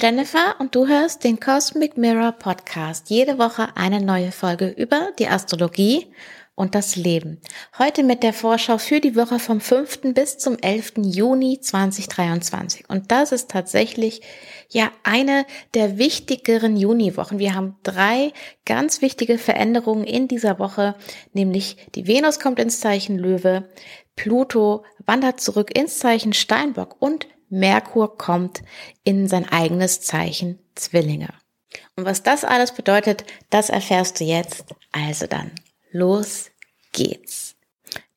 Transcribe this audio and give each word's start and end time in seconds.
Jennifer 0.00 0.54
und 0.58 0.74
du 0.74 0.86
hörst 0.86 1.24
den 1.24 1.40
Cosmic 1.40 1.98
Mirror 1.98 2.32
Podcast. 2.32 3.10
Jede 3.10 3.38
Woche 3.38 3.68
eine 3.74 4.00
neue 4.00 4.32
Folge 4.32 4.68
über 4.68 5.10
die 5.18 5.28
Astrologie 5.28 6.06
und 6.54 6.74
das 6.74 6.96
Leben. 6.96 7.38
Heute 7.78 8.02
mit 8.02 8.22
der 8.22 8.32
Vorschau 8.32 8.78
für 8.78 9.00
die 9.00 9.14
Woche 9.14 9.38
vom 9.38 9.60
5. 9.60 10.14
bis 10.14 10.38
zum 10.38 10.56
11. 10.56 10.92
Juni 11.02 11.60
2023. 11.60 12.88
Und 12.88 13.12
das 13.12 13.30
ist 13.32 13.50
tatsächlich 13.50 14.22
ja 14.70 14.90
eine 15.02 15.44
der 15.74 15.98
wichtigeren 15.98 16.78
Juniwochen. 16.78 17.38
Wir 17.38 17.54
haben 17.54 17.76
drei 17.82 18.32
ganz 18.64 19.02
wichtige 19.02 19.36
Veränderungen 19.36 20.04
in 20.04 20.28
dieser 20.28 20.58
Woche, 20.58 20.94
nämlich 21.34 21.76
die 21.94 22.06
Venus 22.06 22.40
kommt 22.40 22.58
ins 22.58 22.80
Zeichen 22.80 23.18
Löwe, 23.18 23.68
Pluto 24.16 24.82
wandert 25.04 25.40
zurück 25.40 25.76
ins 25.76 25.98
Zeichen 25.98 26.32
Steinbock 26.32 26.96
und 27.00 27.26
Merkur 27.50 28.16
kommt 28.16 28.62
in 29.04 29.28
sein 29.28 29.48
eigenes 29.48 30.00
Zeichen 30.00 30.58
Zwillinge. 30.74 31.28
Und 31.96 32.04
was 32.04 32.22
das 32.22 32.44
alles 32.44 32.72
bedeutet, 32.72 33.24
das 33.50 33.68
erfährst 33.68 34.20
du 34.20 34.24
jetzt. 34.24 34.64
Also 34.92 35.26
dann, 35.26 35.52
los 35.90 36.50
geht's. 36.92 37.56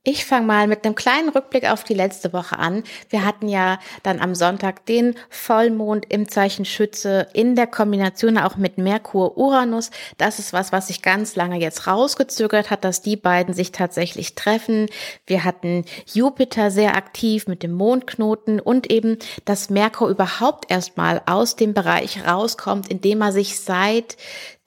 Ich 0.06 0.26
fange 0.26 0.46
mal 0.46 0.68
mit 0.68 0.84
einem 0.84 0.96
kleinen 0.96 1.30
Rückblick 1.30 1.64
auf 1.72 1.86
die 1.86 1.94
letzte 1.94 2.34
Woche 2.34 2.60
an. 2.60 2.84
Wir 3.08 3.24
hatten 3.24 3.48
ja 3.48 3.80
dann 4.04 4.20
am 4.20 4.36
Sonntag 4.36 4.86
den 4.86 5.16
Vollmond 5.30 6.08
im 6.10 6.28
Zeichen 6.28 6.66
Schütze 6.66 7.28
in 7.32 7.56
der 7.56 7.68
Kombination 7.68 8.38
auch 8.38 8.58
mit 8.58 8.78
Merkur 8.78 9.38
Uranus. 9.38 9.92
Das 10.18 10.40
ist 10.40 10.52
was, 10.52 10.74
was 10.74 10.88
sich 10.88 11.02
ganz 11.02 11.38
lange 11.38 11.58
jetzt 11.58 11.88
rausgezögert 11.88 12.70
hat, 12.70 12.84
dass 12.84 13.02
die 13.02 13.16
beiden 13.16 13.54
sich 13.54 13.72
tatsächlich 13.72 14.36
treffen. 14.36 14.88
Wir 15.26 15.46
hatten 15.46 15.86
Jupiter 16.14 16.70
sehr 16.70 16.98
aktiv 16.98 17.48
mit 17.48 17.64
dem 17.64 17.72
Mondknoten 17.72 18.60
und 18.60 18.92
eben, 18.92 19.20
dass 19.46 19.70
Merkur 19.70 20.10
überhaupt 20.10 20.70
erstmal 20.70 21.22
aus 21.28 21.56
dem 21.56 21.74
Bereich 21.74 22.28
rauskommt, 22.28 22.90
in 22.90 23.00
dem 23.00 23.22
er 23.22 23.32
sich 23.32 23.58
seit 23.58 24.18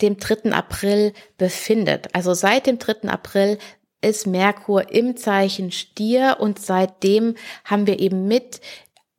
dem 0.01 0.19
3. 0.19 0.53
April 0.53 1.13
befindet. 1.39 2.15
Also 2.15 2.35
seit 2.35 2.67
dem 2.67 2.79
3. 2.79 3.09
April 3.09 3.59
ist 4.01 4.27
Merkur 4.27 4.93
im 4.93 5.17
Zeichen 5.17 5.71
Stier 5.73 6.37
und 6.41 6.59
seitdem 6.59 7.35
haben 7.65 7.87
wir 7.87 7.99
eben 7.99 8.29
mit 8.29 8.61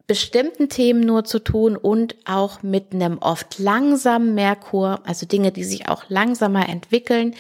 bestimmten 0.08 0.70
Themen 0.70 1.02
nur 1.02 1.26
zu 1.26 1.40
tun 1.40 1.76
und 1.76 2.16
auch 2.26 2.64
mit 2.64 2.94
einem 2.94 3.18
oft 3.18 3.60
langsamen 3.60 4.34
Merkur, 4.36 5.02
also 5.06 5.26
Dinge, 5.26 5.52
die 5.52 5.66
sich 5.66 5.90
auch 5.90 6.06
langsamer 6.08 6.70
entwickeln. 6.70 7.36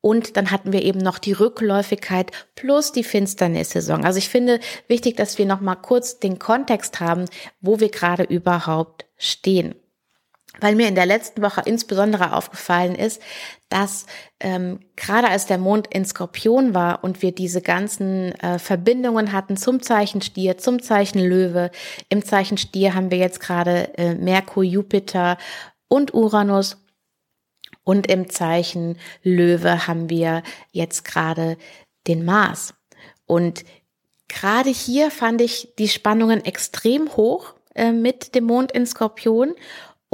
Und 0.00 0.36
dann 0.36 0.50
hatten 0.50 0.72
wir 0.72 0.82
eben 0.82 1.00
noch 1.00 1.18
die 1.18 1.32
Rückläufigkeit 1.32 2.30
plus 2.54 2.92
die 2.92 3.04
Finsternissaison. 3.04 4.04
Also 4.04 4.18
ich 4.18 4.28
finde 4.28 4.60
wichtig, 4.88 5.16
dass 5.16 5.36
wir 5.36 5.46
noch 5.46 5.60
mal 5.60 5.74
kurz 5.74 6.18
den 6.20 6.38
Kontext 6.38 7.00
haben, 7.00 7.26
wo 7.60 7.80
wir 7.80 7.90
gerade 7.90 8.22
überhaupt 8.22 9.04
stehen 9.16 9.74
weil 10.60 10.74
mir 10.74 10.88
in 10.88 10.94
der 10.94 11.06
letzten 11.06 11.42
Woche 11.42 11.62
insbesondere 11.64 12.32
aufgefallen 12.34 12.94
ist, 12.94 13.20
dass 13.68 14.06
ähm, 14.40 14.80
gerade 14.94 15.28
als 15.28 15.46
der 15.46 15.58
Mond 15.58 15.88
in 15.88 16.04
Skorpion 16.04 16.74
war 16.74 17.02
und 17.02 17.22
wir 17.22 17.32
diese 17.32 17.60
ganzen 17.60 18.32
äh, 18.40 18.58
Verbindungen 18.58 19.32
hatten 19.32 19.56
zum 19.56 19.82
Zeichen 19.82 20.22
Stier, 20.22 20.56
zum 20.58 20.80
Zeichen 20.82 21.18
Löwe, 21.18 21.70
im 22.08 22.24
Zeichen 22.24 22.58
Stier 22.58 22.94
haben 22.94 23.10
wir 23.10 23.18
jetzt 23.18 23.40
gerade 23.40 23.96
äh, 23.98 24.14
Merkur, 24.14 24.62
Jupiter 24.62 25.36
und 25.88 26.14
Uranus 26.14 26.76
und 27.84 28.08
im 28.08 28.30
Zeichen 28.30 28.98
Löwe 29.22 29.86
haben 29.86 30.10
wir 30.10 30.42
jetzt 30.72 31.04
gerade 31.04 31.56
den 32.06 32.24
Mars. 32.24 32.74
Und 33.26 33.64
gerade 34.28 34.70
hier 34.70 35.10
fand 35.10 35.40
ich 35.40 35.74
die 35.78 35.88
Spannungen 35.88 36.44
extrem 36.44 37.16
hoch 37.16 37.54
äh, 37.74 37.92
mit 37.92 38.34
dem 38.34 38.44
Mond 38.44 38.72
in 38.72 38.86
Skorpion 38.86 39.54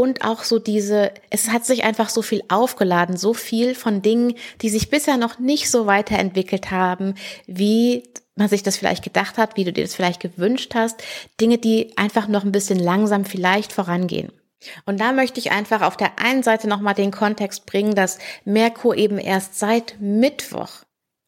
und 0.03 0.25
auch 0.25 0.43
so 0.43 0.59
diese, 0.59 1.13
es 1.31 1.51
hat 1.51 1.65
sich 1.65 1.85
einfach 1.85 2.09
so 2.09 2.23
viel 2.23 2.43
aufgeladen, 2.49 3.17
so 3.17 3.35
viel 3.35 3.77
von 3.77 4.03
Dingen, 4.03 4.35
die 4.61 4.69
sich 4.69 4.91
bisher 4.91 5.17
noch 5.17 5.39
nicht 5.39 5.71
so 5.71 5.87
weiterentwickelt 5.87 6.73
haben, 6.73 7.15
wie 7.47 8.03
man 8.35 8.49
sich 8.49 8.65
das 8.65 8.77
vielleicht 8.77 9.05
gedacht 9.05 9.39
hat, 9.39 9.57
wie 9.57 9.63
du 9.63 9.73
dir 9.73 9.85
das 9.85 9.95
vielleicht 9.95 10.19
gewünscht 10.19 10.75
hast, 10.75 11.05
Dinge, 11.41 11.59
die 11.59 11.97
einfach 11.97 12.27
noch 12.27 12.43
ein 12.43 12.51
bisschen 12.51 12.81
langsam 12.81 13.25
vielleicht 13.25 13.73
vorangehen. 13.73 14.33
Und 14.87 14.99
da 14.99 15.13
möchte 15.13 15.39
ich 15.39 15.53
einfach 15.53 15.83
auf 15.83 15.97
der 15.97 16.19
einen 16.19 16.43
Seite 16.43 16.67
nochmal 16.67 16.95
den 16.95 17.13
Kontext 17.13 17.67
bringen, 17.67 17.95
dass 17.95 18.19
Merkur 18.45 18.97
eben 18.97 19.19
erst 19.19 19.57
seit 19.57 20.01
Mittwoch 20.01 20.83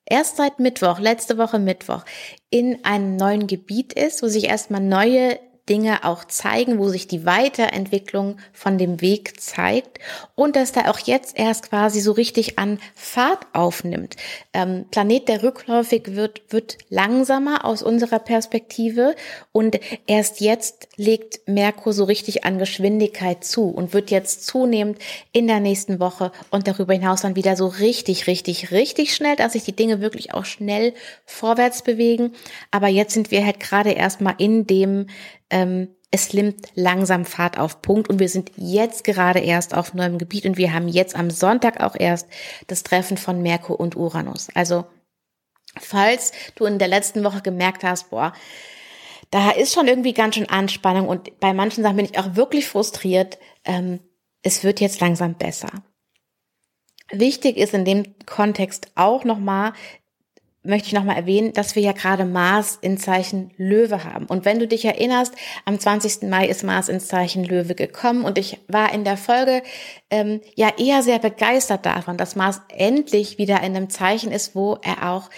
erst 0.06 0.36
seit 0.36 0.58
Mittwoch, 0.60 0.98
letzte 0.98 1.38
Woche 1.38 1.58
Mittwoch, 1.58 2.04
in 2.50 2.84
einem 2.84 3.16
neuen 3.16 3.46
Gebiet 3.46 3.92
ist, 3.92 4.22
wo 4.22 4.28
sich 4.28 4.44
erstmal 4.44 4.82
neue 4.82 5.38
Dinge 5.68 6.04
auch 6.04 6.24
zeigen, 6.24 6.78
wo 6.78 6.88
sich 6.88 7.08
die 7.08 7.24
Weiterentwicklung 7.24 8.36
von 8.52 8.76
dem 8.76 9.00
Weg 9.00 9.40
zeigt 9.40 9.98
und 10.34 10.56
dass 10.56 10.72
da 10.72 10.90
auch 10.90 10.98
jetzt 10.98 11.38
erst 11.38 11.70
quasi 11.70 12.00
so 12.00 12.12
richtig 12.12 12.58
an 12.58 12.78
Fahrt 12.94 13.46
aufnimmt. 13.54 14.16
Ähm, 14.52 14.84
Planet 14.90 15.28
der 15.28 15.42
rückläufig 15.42 16.14
wird, 16.14 16.42
wird 16.50 16.76
langsamer 16.90 17.64
aus 17.64 17.82
unserer 17.82 18.18
Perspektive 18.18 19.14
und 19.52 19.80
erst 20.06 20.40
jetzt 20.40 20.88
legt 20.96 21.40
Merkur 21.48 21.94
so 21.94 22.04
richtig 22.04 22.44
an 22.44 22.58
Geschwindigkeit 22.58 23.44
zu 23.44 23.68
und 23.68 23.94
wird 23.94 24.10
jetzt 24.10 24.46
zunehmend 24.46 24.98
in 25.32 25.46
der 25.46 25.60
nächsten 25.60 25.98
Woche 25.98 26.30
und 26.50 26.68
darüber 26.68 26.92
hinaus 26.92 27.22
dann 27.22 27.36
wieder 27.36 27.56
so 27.56 27.68
richtig, 27.68 28.26
richtig, 28.26 28.70
richtig 28.70 29.14
schnell, 29.14 29.36
dass 29.36 29.54
sich 29.54 29.64
die 29.64 29.76
Dinge 29.76 30.00
wirklich 30.00 30.34
auch 30.34 30.44
schnell 30.44 30.92
vorwärts 31.24 31.82
bewegen. 31.82 32.32
Aber 32.70 32.88
jetzt 32.88 33.14
sind 33.14 33.30
wir 33.30 33.46
halt 33.46 33.60
gerade 33.60 33.92
erstmal 33.92 34.34
in 34.38 34.66
dem 34.66 35.06
ähm, 35.54 35.94
es 36.10 36.34
nimmt 36.34 36.66
langsam 36.74 37.24
Fahrt 37.24 37.58
auf 37.58 37.80
Punkt 37.80 38.10
und 38.10 38.18
wir 38.18 38.28
sind 38.28 38.50
jetzt 38.56 39.04
gerade 39.04 39.38
erst 39.38 39.72
auf 39.72 39.94
neuem 39.94 40.18
Gebiet 40.18 40.46
und 40.46 40.56
wir 40.58 40.72
haben 40.72 40.88
jetzt 40.88 41.16
am 41.16 41.30
Sonntag 41.30 41.80
auch 41.80 41.94
erst 41.98 42.28
das 42.66 42.82
Treffen 42.82 43.16
von 43.16 43.40
Merkur 43.40 43.78
und 43.78 43.96
Uranus. 43.96 44.48
Also 44.54 44.84
falls 45.78 46.32
du 46.56 46.66
in 46.66 46.78
der 46.78 46.88
letzten 46.88 47.22
Woche 47.24 47.40
gemerkt 47.40 47.84
hast, 47.84 48.10
boah, 48.10 48.32
da 49.30 49.50
ist 49.50 49.72
schon 49.72 49.86
irgendwie 49.86 50.12
ganz 50.12 50.34
schön 50.34 50.48
Anspannung 50.48 51.08
und 51.08 51.38
bei 51.38 51.54
manchen 51.54 51.82
Sachen 51.82 51.96
bin 51.96 52.06
ich 52.06 52.18
auch 52.18 52.34
wirklich 52.34 52.66
frustriert, 52.66 53.38
ähm, 53.64 54.00
es 54.42 54.64
wird 54.64 54.80
jetzt 54.80 55.00
langsam 55.00 55.34
besser. 55.34 55.70
Wichtig 57.10 57.56
ist 57.56 57.74
in 57.74 57.84
dem 57.84 58.14
Kontext 58.26 58.90
auch 58.96 59.24
nochmal, 59.24 59.72
möchte 60.64 60.88
ich 60.88 60.94
nochmal 60.94 61.16
erwähnen, 61.16 61.52
dass 61.52 61.76
wir 61.76 61.82
ja 61.82 61.92
gerade 61.92 62.24
Mars 62.24 62.78
in 62.80 62.96
Zeichen 62.96 63.52
Löwe 63.56 64.02
haben. 64.04 64.26
Und 64.26 64.44
wenn 64.44 64.58
du 64.58 64.66
dich 64.66 64.84
erinnerst, 64.84 65.34
am 65.64 65.78
20. 65.78 66.22
Mai 66.22 66.48
ist 66.48 66.64
Mars 66.64 66.88
ins 66.88 67.06
Zeichen 67.06 67.44
Löwe 67.44 67.74
gekommen 67.74 68.24
und 68.24 68.38
ich 68.38 68.58
war 68.66 68.92
in 68.92 69.04
der 69.04 69.16
Folge 69.16 69.62
ähm, 70.10 70.40
ja 70.54 70.70
eher 70.78 71.02
sehr 71.02 71.18
begeistert 71.18 71.84
davon, 71.84 72.16
dass 72.16 72.34
Mars 72.34 72.62
endlich 72.68 73.38
wieder 73.38 73.58
in 73.58 73.76
einem 73.76 73.90
Zeichen 73.90 74.32
ist, 74.32 74.54
wo 74.54 74.78
er 74.82 75.10
auch 75.10 75.28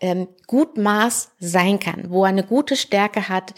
ähm, 0.00 0.28
gut 0.46 0.76
Mars 0.76 1.30
sein 1.38 1.78
kann, 1.78 2.10
wo 2.10 2.24
er 2.24 2.30
eine 2.30 2.44
gute 2.44 2.76
Stärke 2.76 3.28
hat. 3.28 3.54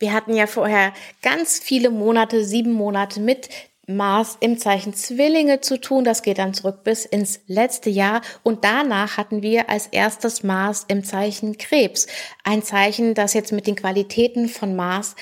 Wir 0.00 0.12
hatten 0.12 0.34
ja 0.34 0.46
vorher 0.48 0.92
ganz 1.22 1.60
viele 1.60 1.90
Monate, 1.90 2.44
sieben 2.44 2.72
Monate 2.72 3.20
mit 3.20 3.48
Mars 3.86 4.36
im 4.40 4.58
Zeichen 4.58 4.94
Zwillinge 4.94 5.60
zu 5.60 5.80
tun. 5.80 6.04
Das 6.04 6.22
geht 6.22 6.38
dann 6.38 6.54
zurück 6.54 6.84
bis 6.84 7.04
ins 7.04 7.40
letzte 7.46 7.90
Jahr. 7.90 8.22
Und 8.42 8.64
danach 8.64 9.16
hatten 9.16 9.42
wir 9.42 9.68
als 9.68 9.86
erstes 9.86 10.42
Mars 10.42 10.84
im 10.88 11.04
Zeichen 11.04 11.58
Krebs. 11.58 12.06
Ein 12.44 12.62
Zeichen, 12.62 13.14
das 13.14 13.34
jetzt 13.34 13.52
mit 13.52 13.66
den 13.66 13.76
Qualitäten 13.76 14.48
von 14.48 14.76
Mars 14.76 15.16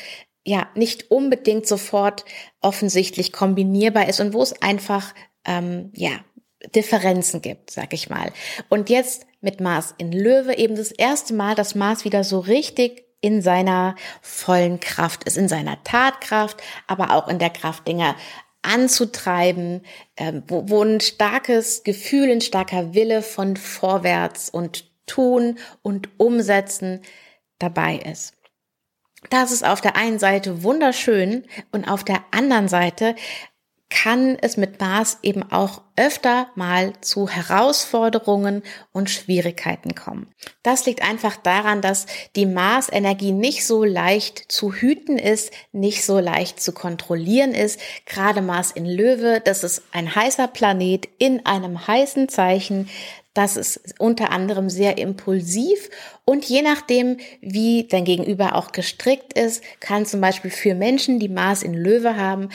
ja 0.45 0.69
nicht 0.75 1.11
unbedingt 1.11 1.67
sofort 1.67 2.25
offensichtlich 2.61 3.33
kombinierbar 3.33 4.09
ist 4.09 4.21
und 4.21 4.33
wo 4.33 4.43
es 4.43 4.61
einfach 4.61 5.15
ähm, 5.45 5.93
ja 5.95 6.11
Differenzen 6.75 7.43
gibt, 7.43 7.71
sag 7.71 7.93
ich 7.93 8.11
mal. 8.11 8.33
Und 8.69 8.91
jetzt 8.91 9.27
mit 9.41 9.61
Mars 9.61 9.95
in 9.99 10.13
Löwe 10.13 10.57
eben 10.57 10.77
das 10.77 10.93
erste 10.93 11.35
Mal, 11.35 11.55
dass 11.55 11.75
Mars 11.75 12.05
wieder 12.05 12.25
so 12.25 12.39
richtig 12.39 13.05
in 13.21 13.41
seiner 13.41 13.95
vollen 14.21 14.81
Kraft 14.81 15.25
ist, 15.25 15.37
in 15.37 15.49
seiner 15.49 15.83
Tatkraft, 15.85 16.61
aber 16.87 17.13
auch 17.13 17.29
in 17.29 17.39
der 17.39 17.51
Kraft 17.51 17.87
Dinge 17.87 18.15
anzutreiben, 18.63 19.83
äh, 20.17 20.33
wo, 20.47 20.69
wo 20.69 20.83
ein 20.83 21.01
starkes 21.01 21.83
Gefühl, 21.85 22.31
ein 22.31 22.41
starker 22.41 22.95
Wille 22.95 23.23
von 23.23 23.57
vorwärts 23.57 24.51
und 24.51 24.91
tun 25.07 25.59
und 25.83 26.09
umsetzen 26.19 27.03
dabei 27.59 27.97
ist. 27.97 28.35
Das 29.31 29.53
ist 29.53 29.65
auf 29.65 29.81
der 29.81 29.97
einen 29.97 30.19
Seite 30.19 30.63
wunderschön 30.63 31.45
und 31.71 31.89
auf 31.89 32.03
der 32.05 32.25
anderen 32.33 32.69
Seite 32.69 33.15
kann 33.93 34.39
es 34.41 34.57
mit 34.57 34.81
Mars 34.81 35.19
eben 35.23 35.43
auch 35.53 35.83
öfter 35.97 36.49
mal 36.55 36.95
zu 37.03 37.29
Herausforderungen 37.29 38.63
und 38.93 39.11
Schwierigkeiten 39.11 39.95
kommen. 39.95 40.29
Das 40.63 40.87
liegt 40.87 41.03
einfach 41.03 41.37
daran, 41.37 41.83
dass 41.83 42.07
die 42.35 42.47
Mars-Energie 42.47 43.33
nicht 43.33 43.67
so 43.67 43.85
leicht 43.85 44.51
zu 44.51 44.73
hüten 44.73 45.19
ist, 45.19 45.53
nicht 45.73 46.07
so 46.07 46.19
leicht 46.19 46.63
zu 46.63 46.73
kontrollieren 46.73 47.53
ist. 47.53 47.81
Gerade 48.07 48.41
Mars 48.41 48.73
in 48.73 48.87
Löwe, 48.87 49.43
das 49.45 49.63
ist 49.63 49.83
ein 49.93 50.15
heißer 50.15 50.49
Planet 50.49 51.07
in 51.19 51.45
einem 51.45 51.87
heißen 51.87 52.31
Zeichen. 52.31 52.89
Das 53.35 53.57
ist 53.57 53.95
unter 53.99 54.31
anderem 54.31 54.69
sehr 54.69 54.99
impulsiv 54.99 55.89
und 56.25 56.45
je 56.45 56.61
nachdem, 56.61 57.17
wie 57.41 57.89
dein 57.89 58.05
Gegenüber 58.05 58.55
auch 58.57 58.73
gestrickt 58.73 59.33
ist, 59.33 59.65
kann 59.81 60.05
zum 60.05 60.21
Beispiel 60.21 60.51
für 60.51 60.75
Menschen, 60.75 61.19
die 61.19 61.31
Mars 61.31 61.63
in 61.63 61.73
Löwe 61.73 62.17
haben, 62.17 62.51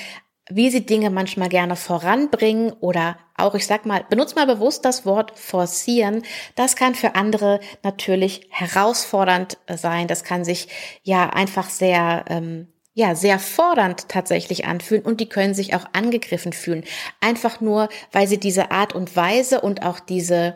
wie 0.49 0.69
sie 0.69 0.85
Dinge 0.85 1.09
manchmal 1.09 1.49
gerne 1.49 1.75
voranbringen 1.75 2.71
oder 2.79 3.17
auch, 3.35 3.55
ich 3.55 3.67
sag 3.67 3.85
mal, 3.85 4.05
benutzt 4.09 4.35
mal 4.35 4.47
bewusst 4.47 4.85
das 4.85 5.05
Wort 5.05 5.37
forcieren. 5.37 6.23
Das 6.55 6.75
kann 6.75 6.95
für 6.95 7.15
andere 7.15 7.59
natürlich 7.83 8.47
herausfordernd 8.49 9.57
sein. 9.67 10.07
Das 10.07 10.23
kann 10.23 10.43
sich 10.43 10.67
ja 11.03 11.29
einfach 11.29 11.69
sehr, 11.69 12.25
ähm, 12.29 12.67
ja, 12.93 13.13
sehr 13.13 13.37
fordernd 13.37 14.09
tatsächlich 14.09 14.65
anfühlen 14.65 15.03
und 15.03 15.21
die 15.21 15.29
können 15.29 15.53
sich 15.53 15.75
auch 15.75 15.85
angegriffen 15.93 16.53
fühlen. 16.53 16.83
Einfach 17.21 17.61
nur, 17.61 17.89
weil 18.11 18.27
sie 18.27 18.39
diese 18.39 18.71
Art 18.71 18.95
und 18.95 19.15
Weise 19.15 19.61
und 19.61 19.83
auch 19.83 19.99
diese, 19.99 20.55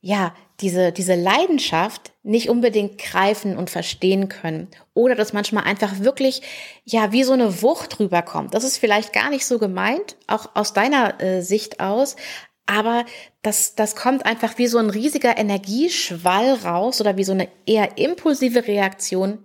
ja, 0.00 0.34
diese, 0.60 0.90
diese 0.92 1.14
Leidenschaft 1.14 2.12
nicht 2.22 2.48
unbedingt 2.48 2.98
greifen 2.98 3.56
und 3.56 3.70
verstehen 3.70 4.28
können. 4.28 4.68
Oder 4.94 5.14
dass 5.14 5.32
manchmal 5.32 5.64
einfach 5.64 6.00
wirklich, 6.00 6.42
ja, 6.84 7.12
wie 7.12 7.24
so 7.24 7.32
eine 7.32 7.62
Wucht 7.62 8.00
rüberkommt. 8.00 8.54
Das 8.54 8.64
ist 8.64 8.78
vielleicht 8.78 9.12
gar 9.12 9.30
nicht 9.30 9.46
so 9.46 9.58
gemeint, 9.58 10.16
auch 10.26 10.50
aus 10.54 10.72
deiner 10.72 11.20
äh, 11.20 11.42
Sicht 11.42 11.80
aus. 11.80 12.16
Aber 12.64 13.04
das, 13.42 13.74
das 13.74 13.94
kommt 13.94 14.26
einfach 14.26 14.58
wie 14.58 14.66
so 14.66 14.78
ein 14.78 14.90
riesiger 14.90 15.36
Energieschwall 15.38 16.54
raus 16.54 17.00
oder 17.00 17.16
wie 17.16 17.24
so 17.24 17.32
eine 17.32 17.48
eher 17.66 17.98
impulsive 17.98 18.66
Reaktion. 18.66 19.38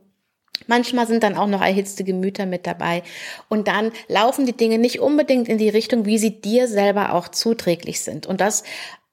Manchmal 0.67 1.07
sind 1.07 1.23
dann 1.23 1.37
auch 1.37 1.47
noch 1.47 1.61
erhitzte 1.61 2.03
Gemüter 2.03 2.45
mit 2.45 2.65
dabei. 2.65 3.03
Und 3.49 3.67
dann 3.67 3.91
laufen 4.07 4.45
die 4.45 4.55
Dinge 4.55 4.77
nicht 4.77 4.99
unbedingt 4.99 5.49
in 5.49 5.57
die 5.57 5.69
Richtung, 5.69 6.05
wie 6.05 6.17
sie 6.17 6.41
dir 6.41 6.67
selber 6.67 7.13
auch 7.13 7.27
zuträglich 7.27 8.01
sind. 8.01 8.25
Und 8.25 8.41
das 8.41 8.63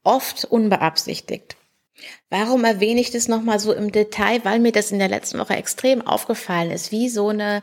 oft 0.04 0.44
unbeabsichtigt. 0.44 1.56
Warum 2.30 2.64
erwähne 2.64 3.00
ich 3.00 3.10
das 3.10 3.28
nochmal 3.28 3.58
so 3.58 3.72
im 3.72 3.92
Detail? 3.92 4.44
Weil 4.44 4.60
mir 4.60 4.72
das 4.72 4.92
in 4.92 4.98
der 4.98 5.08
letzten 5.08 5.38
Woche 5.38 5.56
extrem 5.56 6.06
aufgefallen 6.06 6.70
ist, 6.70 6.92
wie 6.92 7.08
so 7.08 7.28
eine 7.28 7.62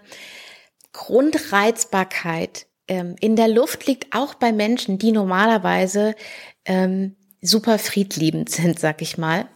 Grundreizbarkeit 0.94 2.68
ähm, 2.88 3.16
in 3.20 3.36
der 3.36 3.48
Luft 3.48 3.86
liegt, 3.88 4.16
auch 4.16 4.36
bei 4.36 4.52
Menschen, 4.52 4.98
die 4.98 5.12
normalerweise 5.12 6.16
ähm, 6.66 7.16
super 7.42 7.80
friedliebend 7.80 8.50
sind, 8.50 8.80
sag 8.80 9.02
ich 9.02 9.18
mal. 9.18 9.48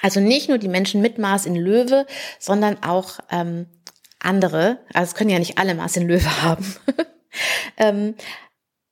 Also 0.00 0.20
nicht 0.20 0.48
nur 0.48 0.58
die 0.58 0.68
Menschen 0.68 1.00
mit 1.00 1.18
Mars 1.18 1.46
in 1.46 1.56
Löwe, 1.56 2.06
sondern 2.38 2.82
auch 2.82 3.20
ähm, 3.30 3.66
andere. 4.18 4.78
Also 4.92 5.10
es 5.10 5.14
können 5.14 5.30
ja 5.30 5.38
nicht 5.38 5.58
alle 5.58 5.74
Mars 5.74 5.96
in 5.96 6.08
Löwe 6.08 6.42
haben. 6.42 6.76
ähm, 7.76 8.14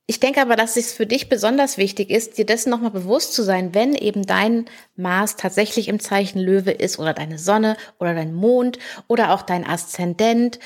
ich 0.06 0.18
denke 0.20 0.40
aber, 0.40 0.56
dass 0.56 0.76
es 0.76 0.92
für 0.92 1.06
dich 1.06 1.28
besonders 1.28 1.78
wichtig 1.78 2.10
ist, 2.10 2.36
dir 2.36 2.44
dessen 2.44 2.70
nochmal 2.70 2.90
bewusst 2.90 3.34
zu 3.34 3.42
sein, 3.42 3.74
wenn 3.74 3.94
eben 3.94 4.26
dein 4.26 4.66
Mars 4.96 5.36
tatsächlich 5.36 5.88
im 5.88 6.00
Zeichen 6.00 6.40
Löwe 6.40 6.72
ist 6.72 6.98
oder 6.98 7.14
deine 7.14 7.38
Sonne 7.38 7.76
oder 8.00 8.12
dein 8.12 8.34
Mond 8.34 8.78
oder 9.06 9.32
auch 9.32 9.42
dein 9.42 9.66
Aszendent 9.66 10.58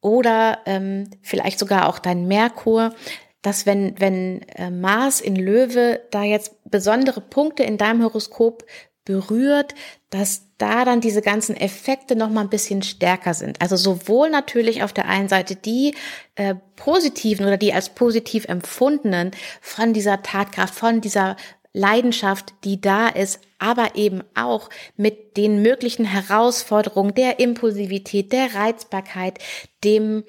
oder 0.00 0.60
ähm, 0.66 1.10
vielleicht 1.20 1.58
sogar 1.58 1.88
auch 1.88 1.98
dein 1.98 2.28
Merkur, 2.28 2.94
dass 3.42 3.66
wenn, 3.66 3.98
wenn 4.00 4.42
äh, 4.54 4.70
Mars 4.70 5.20
in 5.20 5.36
Löwe 5.36 6.02
da 6.10 6.22
jetzt 6.22 6.52
besondere 6.64 7.20
Punkte 7.20 7.64
in 7.64 7.78
deinem 7.78 8.02
Horoskop 8.04 8.64
berührt, 9.04 9.74
dass 10.10 10.45
da 10.58 10.84
dann 10.84 11.00
diese 11.00 11.22
ganzen 11.22 11.56
Effekte 11.56 12.16
noch 12.16 12.30
mal 12.30 12.40
ein 12.42 12.50
bisschen 12.50 12.82
stärker 12.82 13.34
sind. 13.34 13.60
Also 13.60 13.76
sowohl 13.76 14.30
natürlich 14.30 14.82
auf 14.82 14.92
der 14.92 15.06
einen 15.06 15.28
Seite 15.28 15.54
die 15.54 15.94
äh, 16.34 16.54
positiven 16.76 17.46
oder 17.46 17.56
die 17.56 17.72
als 17.72 17.90
positiv 17.90 18.46
empfundenen 18.46 19.32
von 19.60 19.92
dieser 19.92 20.22
Tatkraft, 20.22 20.74
von 20.74 21.00
dieser 21.00 21.36
Leidenschaft, 21.72 22.54
die 22.64 22.80
da 22.80 23.08
ist, 23.08 23.40
aber 23.58 23.96
eben 23.96 24.22
auch 24.34 24.70
mit 24.96 25.36
den 25.36 25.60
möglichen 25.60 26.06
Herausforderungen 26.06 27.14
der 27.14 27.38
Impulsivität, 27.38 28.32
der 28.32 28.54
Reizbarkeit, 28.54 29.38
dem 29.84 30.24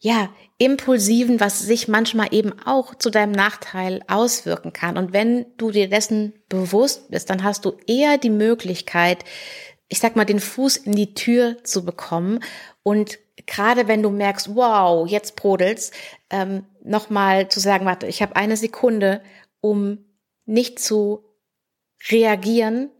ja, 0.00 0.30
impulsiven, 0.58 1.40
was 1.40 1.60
sich 1.60 1.88
manchmal 1.88 2.28
eben 2.32 2.52
auch 2.64 2.94
zu 2.94 3.10
deinem 3.10 3.32
Nachteil 3.32 4.02
auswirken 4.08 4.72
kann. 4.72 4.96
Und 4.96 5.12
wenn 5.12 5.46
du 5.56 5.70
dir 5.70 5.88
dessen 5.88 6.34
bewusst 6.48 7.10
bist, 7.10 7.30
dann 7.30 7.44
hast 7.44 7.64
du 7.64 7.76
eher 7.86 8.18
die 8.18 8.30
Möglichkeit, 8.30 9.24
ich 9.88 10.00
sag 10.00 10.16
mal, 10.16 10.24
den 10.24 10.40
Fuß 10.40 10.76
in 10.76 10.92
die 10.92 11.14
Tür 11.14 11.62
zu 11.64 11.84
bekommen 11.84 12.40
und 12.82 13.18
gerade 13.46 13.88
wenn 13.88 14.02
du 14.02 14.10
merkst, 14.10 14.54
wow, 14.54 15.08
jetzt 15.08 15.36
brodelt's, 15.36 15.92
ähm, 16.30 16.64
nochmal 16.82 17.48
zu 17.48 17.60
sagen, 17.60 17.86
warte, 17.86 18.06
ich 18.06 18.22
habe 18.22 18.36
eine 18.36 18.56
Sekunde, 18.56 19.22
um 19.60 20.04
nicht 20.44 20.78
zu 20.78 21.24
reagieren, 22.10 22.90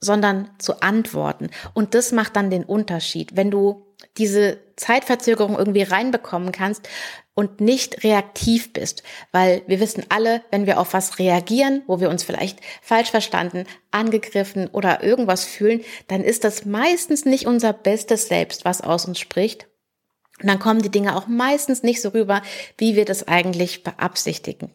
sondern 0.00 0.50
zu 0.58 0.80
antworten. 0.80 1.50
Und 1.74 1.94
das 1.94 2.12
macht 2.12 2.36
dann 2.36 2.50
den 2.50 2.64
Unterschied. 2.64 3.36
Wenn 3.36 3.50
du 3.50 3.86
diese 4.16 4.58
Zeitverzögerung 4.76 5.56
irgendwie 5.58 5.82
reinbekommen 5.82 6.52
kannst 6.52 6.88
und 7.38 7.60
nicht 7.60 8.02
reaktiv 8.02 8.72
bist. 8.72 9.04
Weil 9.30 9.62
wir 9.68 9.78
wissen 9.78 10.04
alle, 10.08 10.42
wenn 10.50 10.66
wir 10.66 10.80
auf 10.80 10.92
was 10.92 11.20
reagieren, 11.20 11.84
wo 11.86 12.00
wir 12.00 12.10
uns 12.10 12.24
vielleicht 12.24 12.58
falsch 12.82 13.12
verstanden, 13.12 13.64
angegriffen 13.92 14.66
oder 14.66 15.04
irgendwas 15.04 15.44
fühlen, 15.44 15.84
dann 16.08 16.24
ist 16.24 16.42
das 16.42 16.64
meistens 16.64 17.26
nicht 17.26 17.46
unser 17.46 17.72
bestes 17.72 18.26
Selbst, 18.26 18.64
was 18.64 18.80
aus 18.80 19.06
uns 19.06 19.20
spricht. 19.20 19.68
Und 20.42 20.48
dann 20.48 20.58
kommen 20.58 20.82
die 20.82 20.90
Dinge 20.90 21.14
auch 21.14 21.28
meistens 21.28 21.84
nicht 21.84 22.02
so 22.02 22.08
rüber, 22.08 22.42
wie 22.76 22.96
wir 22.96 23.04
das 23.04 23.28
eigentlich 23.28 23.84
beabsichtigen. 23.84 24.72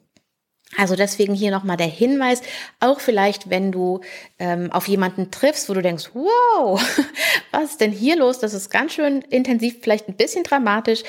Also 0.78 0.96
deswegen 0.96 1.34
hier 1.34 1.52
nochmal 1.52 1.78
der 1.78 1.88
Hinweis, 1.88 2.42
auch 2.80 3.00
vielleicht, 3.00 3.50
wenn 3.50 3.72
du 3.72 4.02
ähm, 4.40 4.72
auf 4.72 4.88
jemanden 4.88 5.32
triffst, 5.32 5.70
wo 5.70 5.74
du 5.74 5.82
denkst, 5.82 6.12
wow, 6.14 6.82
was 7.52 7.72
ist 7.72 7.82
denn 7.82 7.92
hier 7.92 8.16
los? 8.16 8.40
Das 8.40 8.54
ist 8.54 8.70
ganz 8.70 8.94
schön 8.94 9.22
intensiv, 9.22 9.78
vielleicht 9.82 10.08
ein 10.08 10.16
bisschen 10.16 10.44
dramatisch. 10.44 11.04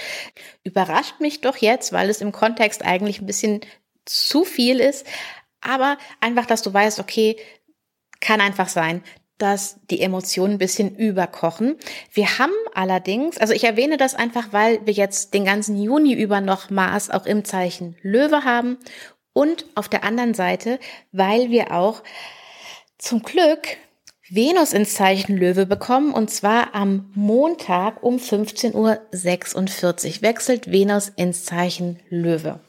Überrascht 0.63 1.21
mich 1.21 1.41
doch 1.41 1.57
jetzt, 1.57 1.93
weil 1.93 2.11
es 2.11 2.21
im 2.21 2.33
Kontext 2.33 2.85
eigentlich 2.85 3.21
ein 3.21 3.27
bisschen 3.27 3.61
zu 4.05 4.45
viel 4.45 4.81
ist. 4.81 5.07
Aber 5.61 5.97
einfach, 6.21 6.47
dass 6.47 6.63
du 6.63 6.73
weißt, 6.73 7.01
okay, 7.01 7.37
kann 8.21 8.41
einfach 8.41 8.69
sein, 8.69 9.03
dass 9.39 9.81
die 9.91 10.01
Emotionen 10.01 10.55
ein 10.55 10.59
bisschen 10.59 10.95
überkochen. 10.95 11.77
Wir 12.13 12.39
haben 12.39 12.53
allerdings, 12.73 13.37
also 13.39 13.53
ich 13.53 13.65
erwähne 13.65 13.97
das 13.97 14.15
einfach, 14.15 14.53
weil 14.53 14.85
wir 14.87 14.93
jetzt 14.93 15.35
den 15.35 15.45
ganzen 15.45 15.77
Juni 15.81 16.13
über 16.13 16.41
noch 16.41 16.71
Mars 16.71 17.11
auch 17.11 17.27
im 17.27 17.45
Zeichen 17.45 17.97
Löwe 18.03 18.45
haben 18.45 18.79
und 19.35 19.67
auf 19.75 19.91
der 19.91 20.05
anderen 20.05 20.33
Seite, 20.33 20.79
weil 21.13 21.51
wir 21.51 21.73
auch 21.73 22.03
zum 22.97 23.23
Glück 23.23 23.77
Venus 24.31 24.73
ins 24.73 24.95
Zeichen 24.95 25.37
Löwe 25.37 25.67
bekommen 25.67 26.15
und 26.15 26.31
zwar 26.31 26.75
am 26.75 27.13
Montag 27.15 28.03
um 28.03 28.17
15.46 28.17 28.75
Uhr 28.75 30.23
wechselt 30.23 30.73
Venus 30.73 31.13
ins 31.15 31.45
Zeichen 31.45 32.01
Löwe. 32.09 32.61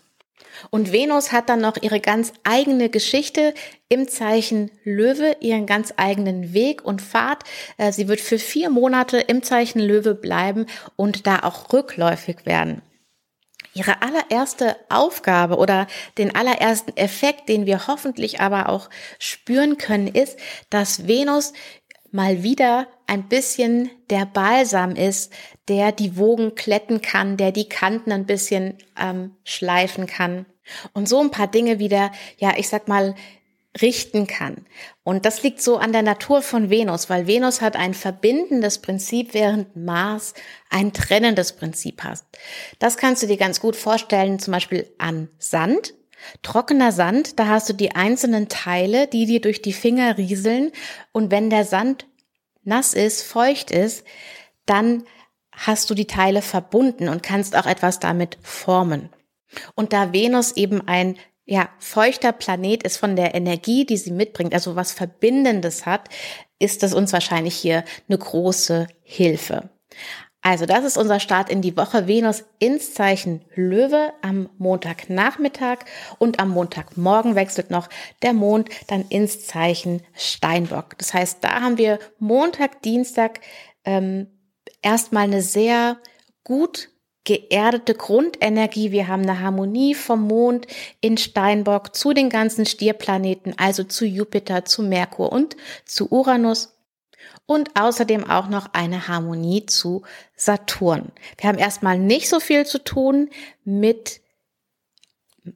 Und 0.70 0.92
Venus 0.92 1.32
hat 1.32 1.50
dann 1.50 1.62
noch 1.62 1.78
ihre 1.82 2.00
ganz 2.00 2.34
eigene 2.44 2.90
Geschichte 2.90 3.54
im 3.90 4.08
Zeichen 4.08 4.72
Löwe, 4.84 5.38
ihren 5.40 5.66
ganz 5.66 5.94
eigenen 5.98 6.54
Weg 6.54 6.84
und 6.84 7.02
Pfad. 7.02 7.44
Äh, 7.78 7.92
sie 7.92 8.08
wird 8.08 8.22
für 8.22 8.40
vier 8.40 8.70
Monate 8.70 9.18
im 9.18 9.44
Zeichen 9.44 9.80
Löwe 9.80 10.16
bleiben 10.16 10.66
und 10.96 11.28
da 11.28 11.40
auch 11.40 11.72
rückläufig 11.74 12.46
werden. 12.46 12.82
Ihre 13.76 14.02
allererste 14.02 14.78
Aufgabe 14.88 15.58
oder 15.58 15.88
den 16.18 16.34
allerersten 16.34 16.96
Effekt, 16.96 17.50
den 17.50 17.66
wir 17.66 17.88
hoffentlich 17.88 18.40
aber 18.40 18.70
auch 18.70 18.90
spüren 19.20 19.78
können, 19.78 20.08
ist, 20.08 20.40
dass 20.70 21.08
Venus 21.08 21.52
mal 22.10 22.42
wieder 22.42 22.88
ein 23.06 23.28
bisschen 23.28 23.92
der 24.10 24.26
Balsam 24.26 24.96
ist, 24.96 25.34
der 25.68 25.92
die 25.92 26.16
Wogen 26.16 26.56
kletten 26.56 27.02
kann, 27.02 27.36
der 27.36 27.52
die 27.52 27.68
Kanten 27.68 28.14
ein 28.14 28.26
bisschen 28.26 28.78
ähm, 28.98 29.36
schleifen 29.44 30.08
kann. 30.08 30.46
Und 30.94 31.10
so 31.10 31.20
ein 31.20 31.30
paar 31.30 31.48
Dinge 31.48 31.78
wieder, 31.78 32.14
ja, 32.38 32.54
ich 32.56 32.70
sag 32.70 32.88
mal, 32.88 33.14
richten 33.82 34.28
kann. 34.28 34.66
Und 35.04 35.26
das 35.26 35.44
liegt 35.44 35.62
so 35.62 35.78
an 35.78 35.92
der 35.92 36.02
Natur 36.02 36.42
von 36.42 36.70
Venus, 36.70 37.10
weil 37.10 37.28
Venus 37.28 37.62
hat 37.62 37.76
ein 37.76 37.94
verbindendes 37.94 38.80
Prinzip, 38.80 39.34
während 39.34 39.76
Mars 39.76 40.34
ein 40.70 40.94
trennendes 40.94 41.54
Prinzip 41.54 42.04
hat. 42.04 42.24
Das 42.80 42.98
kannst 42.98 43.24
du 43.24 43.28
dir 43.28 43.38
ganz 43.38 43.60
gut 43.60 43.76
vorstellen, 43.76 44.40
zum 44.40 44.54
Beispiel 44.54 44.92
an 44.98 45.30
Sand. 45.38 45.94
Trockener 46.42 46.92
Sand, 46.92 47.38
da 47.40 47.48
hast 47.48 47.70
du 47.70 47.74
die 47.74 47.92
einzelnen 47.92 48.48
Teile, 48.48 49.08
die 49.08 49.26
dir 49.26 49.42
durch 49.42 49.62
die 49.62 49.74
Finger 49.74 50.18
rieseln. 50.18 50.72
Und 51.12 51.30
wenn 51.30 51.50
der 51.50 51.66
Sand 51.66 52.08
nass 52.64 52.94
ist, 52.94 53.24
feucht 53.24 53.72
ist, 53.72 54.06
dann 54.66 55.04
hast 55.52 55.90
du 55.90 55.94
die 55.94 56.08
Teile 56.08 56.42
verbunden 56.42 57.10
und 57.10 57.24
kannst 57.24 57.56
auch 57.56 57.66
etwas 57.66 58.00
damit 58.00 58.38
formen. 58.42 59.10
Und 59.76 59.94
da 59.94 60.14
Venus 60.14 60.54
eben 60.54 60.88
ein 60.88 61.18
ja, 61.46 61.70
feuchter 61.78 62.32
Planet 62.32 62.84
ist 62.84 62.98
von 62.98 63.16
der 63.16 63.36
Energie, 63.36 63.86
die 63.86 63.98
sie 63.98 64.12
mitbringt, 64.12 64.54
also 64.54 64.76
was 64.76 64.92
Verbindendes 64.92 65.86
hat, 65.86 66.10
ist 66.60 66.84
das 66.84 66.94
uns 66.94 67.14
wahrscheinlich 67.14 67.56
hier 67.56 67.84
eine 68.08 68.18
große 68.18 68.88
Hilfe. 69.04 69.70
Also 70.42 70.68
das 70.68 70.86
ist 70.86 70.98
unser 70.98 71.20
Start 71.20 71.50
in 71.50 71.64
die 71.64 71.76
Woche. 71.76 72.08
Venus 72.08 72.46
ins 72.60 72.94
Zeichen 72.94 73.44
Löwe 73.56 74.14
am 74.22 74.48
Montagnachmittag 74.60 75.80
und 76.20 76.40
am 76.40 76.50
Montagmorgen 76.50 77.34
wechselt 77.34 77.72
noch 77.72 77.90
der 78.22 78.34
Mond 78.34 78.70
dann 78.88 79.06
ins 79.10 79.48
Zeichen 79.48 80.04
Steinbock. 80.14 81.00
Das 81.00 81.16
heißt, 81.16 81.44
da 81.44 81.62
haben 81.62 81.80
wir 81.80 81.98
Montag, 82.20 82.84
Dienstag 82.84 83.42
ähm, 83.86 84.28
erstmal 84.84 85.24
eine 85.24 85.42
sehr 85.42 85.98
gut 86.44 86.90
geerdete 87.26 87.96
Grundenergie. 87.96 88.92
Wir 88.92 89.08
haben 89.08 89.24
eine 89.24 89.42
Harmonie 89.42 89.94
vom 89.94 90.28
Mond 90.28 90.68
in 91.02 91.18
Steinbock 91.18 91.96
zu 91.96 92.14
den 92.14 92.30
ganzen 92.30 92.66
Stierplaneten, 92.66 93.58
also 93.58 93.84
zu 93.84 94.06
Jupiter, 94.06 94.64
zu 94.64 94.84
Merkur 94.84 95.32
und 95.32 95.58
zu 95.84 96.10
Uranus. 96.10 96.72
Und 97.48 97.80
außerdem 97.80 98.30
auch 98.30 98.48
noch 98.48 98.74
eine 98.74 99.08
Harmonie 99.08 99.66
zu 99.66 100.04
Saturn. 100.36 101.12
Wir 101.38 101.50
haben 101.50 101.58
erstmal 101.58 102.00
nicht 102.00 102.30
so 102.30 102.40
viel 102.40 102.66
zu 102.66 102.84
tun 102.84 103.30
mit 103.64 104.22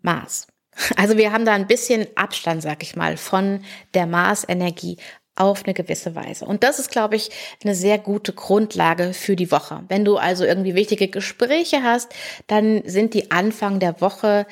Mars. 0.01 0.47
Also 0.95 1.17
wir 1.17 1.31
haben 1.31 1.45
da 1.45 1.53
ein 1.53 1.67
bisschen 1.67 2.07
Abstand, 2.15 2.61
sag 2.61 2.83
ich 2.83 2.95
mal, 2.95 3.17
von 3.17 3.63
der 3.93 4.05
Mars-Energie 4.05 4.97
auf 5.39 5.63
eine 5.63 5.73
gewisse 5.73 6.15
Weise. 6.15 6.45
Und 6.45 6.63
das 6.63 6.79
ist, 6.79 6.91
glaube 6.91 7.15
ich, 7.15 7.31
eine 7.63 7.73
sehr 7.73 7.97
gute 7.97 8.33
Grundlage 8.33 9.13
für 9.13 9.35
die 9.35 9.51
Woche. 9.51 9.83
Wenn 9.87 10.05
du 10.05 10.17
also 10.17 10.43
irgendwie 10.43 10.75
wichtige 10.75 11.07
Gespräche 11.07 11.81
hast, 11.81 12.13
dann 12.47 12.83
sind 12.85 13.13
die 13.13 13.31
Anfang 13.31 13.79
der 13.79 14.01
Woche 14.01 14.45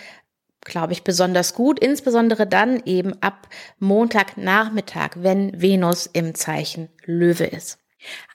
glaube 0.67 0.91
ich, 0.91 1.03
besonders 1.03 1.53
gut, 1.53 1.79
insbesondere 1.79 2.45
dann 2.45 2.81
eben 2.85 3.13
ab 3.21 3.47
Montagnachmittag, 3.79 5.11
wenn 5.15 5.61
Venus 5.61 6.07
im 6.07 6.35
Zeichen 6.35 6.89
Löwe 7.05 7.45
ist. 7.45 7.79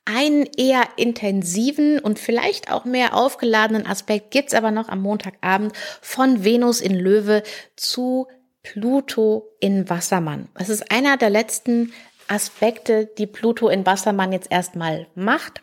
Einen 0.04 0.46
eher 0.56 0.82
intensiven 0.96 1.98
und 1.98 2.18
vielleicht 2.18 2.70
auch 2.70 2.84
mehr 2.84 3.14
aufgeladenen 3.14 3.86
Aspekt 3.86 4.30
gibt's 4.30 4.54
aber 4.54 4.70
noch 4.70 4.88
am 4.88 5.02
Montagabend 5.02 5.72
von 6.00 6.42
Venus 6.42 6.80
in 6.80 6.94
Löwe 6.94 7.42
zu 7.76 8.26
Pluto 8.62 9.48
in 9.60 9.88
Wassermann. 9.88 10.48
Es 10.54 10.68
ist 10.68 10.90
einer 10.90 11.16
der 11.16 11.30
letzten 11.30 11.92
Aspekte, 12.32 13.10
die 13.18 13.26
Pluto 13.26 13.68
in 13.68 13.86
Wassermann 13.86 14.32
jetzt 14.32 14.50
erstmal 14.50 15.06
macht. 15.14 15.62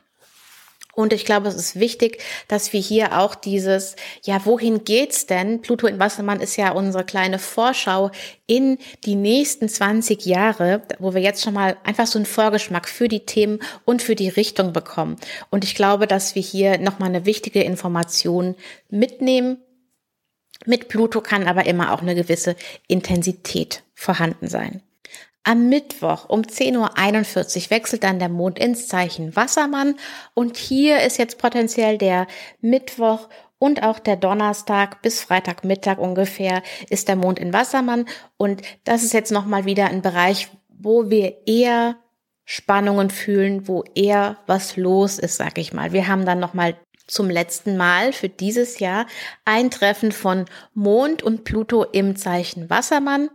Und 1.00 1.14
ich 1.14 1.24
glaube, 1.24 1.48
es 1.48 1.56
ist 1.56 1.80
wichtig, 1.80 2.22
dass 2.50 2.74
wir 2.74 2.82
hier 2.82 3.18
auch 3.18 3.34
dieses, 3.34 3.96
ja, 4.26 4.46
wohin 4.46 4.84
geht's 4.84 5.28
denn? 5.28 5.62
Pluto 5.62 5.88
in 5.88 5.98
Wassermann 5.98 6.42
ist 6.42 6.58
ja 6.58 6.72
unsere 6.72 7.06
kleine 7.06 7.40
Vorschau 7.40 8.12
in 8.48 8.78
die 9.06 9.16
nächsten 9.16 9.70
20 9.70 10.26
Jahre, 10.26 10.82
wo 11.00 11.14
wir 11.14 11.22
jetzt 11.22 11.42
schon 11.42 11.54
mal 11.54 11.78
einfach 11.86 12.06
so 12.06 12.20
einen 12.20 12.26
Vorgeschmack 12.26 12.90
für 12.90 13.08
die 13.08 13.26
Themen 13.26 13.60
und 13.86 14.02
für 14.02 14.16
die 14.16 14.28
Richtung 14.28 14.74
bekommen. 14.74 15.16
Und 15.50 15.64
ich 15.64 15.74
glaube, 15.74 16.06
dass 16.06 16.36
wir 16.36 16.42
hier 16.42 16.78
nochmal 16.80 17.08
eine 17.10 17.26
wichtige 17.26 17.64
Information 17.64 18.56
mitnehmen. 18.90 19.60
Mit 20.66 20.90
Pluto 20.90 21.22
kann 21.22 21.48
aber 21.48 21.66
immer 21.66 21.94
auch 21.94 22.02
eine 22.02 22.16
gewisse 22.16 22.58
Intensität 22.90 23.84
vorhanden 23.94 24.50
sein. 24.50 24.84
Am 25.50 25.68
Mittwoch 25.68 26.30
um 26.30 26.44
10.41 26.44 26.78
Uhr 26.78 27.70
wechselt 27.72 28.04
dann 28.04 28.20
der 28.20 28.30
Mond 28.30 28.60
ins 28.60 28.88
Zeichen 28.88 29.36
Wassermann. 29.36 29.96
Und 30.36 30.58
hier 30.58 31.02
ist 31.02 31.18
jetzt 31.18 31.40
potenziell 31.40 31.98
der 31.98 32.28
Mittwoch 32.62 33.30
und 33.58 33.82
auch 33.82 33.98
der 33.98 34.16
Donnerstag 34.16 35.02
bis 35.02 35.24
Freitagmittag 35.24 35.98
ungefähr 35.98 36.62
ist 36.92 37.08
der 37.08 37.16
Mond 37.16 37.40
in 37.40 37.52
Wassermann. 37.52 38.06
Und 38.38 38.62
das 38.84 39.02
ist 39.02 39.12
jetzt 39.12 39.32
nochmal 39.32 39.66
wieder 39.66 39.88
ein 39.88 40.04
Bereich, 40.04 40.50
wo 40.68 41.10
wir 41.10 41.48
eher 41.48 41.96
Spannungen 42.46 43.10
fühlen, 43.10 43.68
wo 43.68 43.84
eher 43.96 44.38
was 44.46 44.78
los 44.78 45.18
ist, 45.18 45.38
sag 45.38 45.58
ich 45.58 45.74
mal. 45.74 45.94
Wir 45.94 46.08
haben 46.08 46.28
dann 46.28 46.40
nochmal 46.40 46.76
zum 47.08 47.28
letzten 47.28 47.76
Mal 47.76 48.14
für 48.14 48.30
dieses 48.30 48.78
Jahr 48.78 49.08
ein 49.46 49.72
Treffen 49.72 50.12
von 50.12 50.46
Mond 50.76 51.24
und 51.24 51.44
Pluto 51.44 51.86
im 51.86 52.16
Zeichen 52.16 52.70
Wassermann 52.70 53.32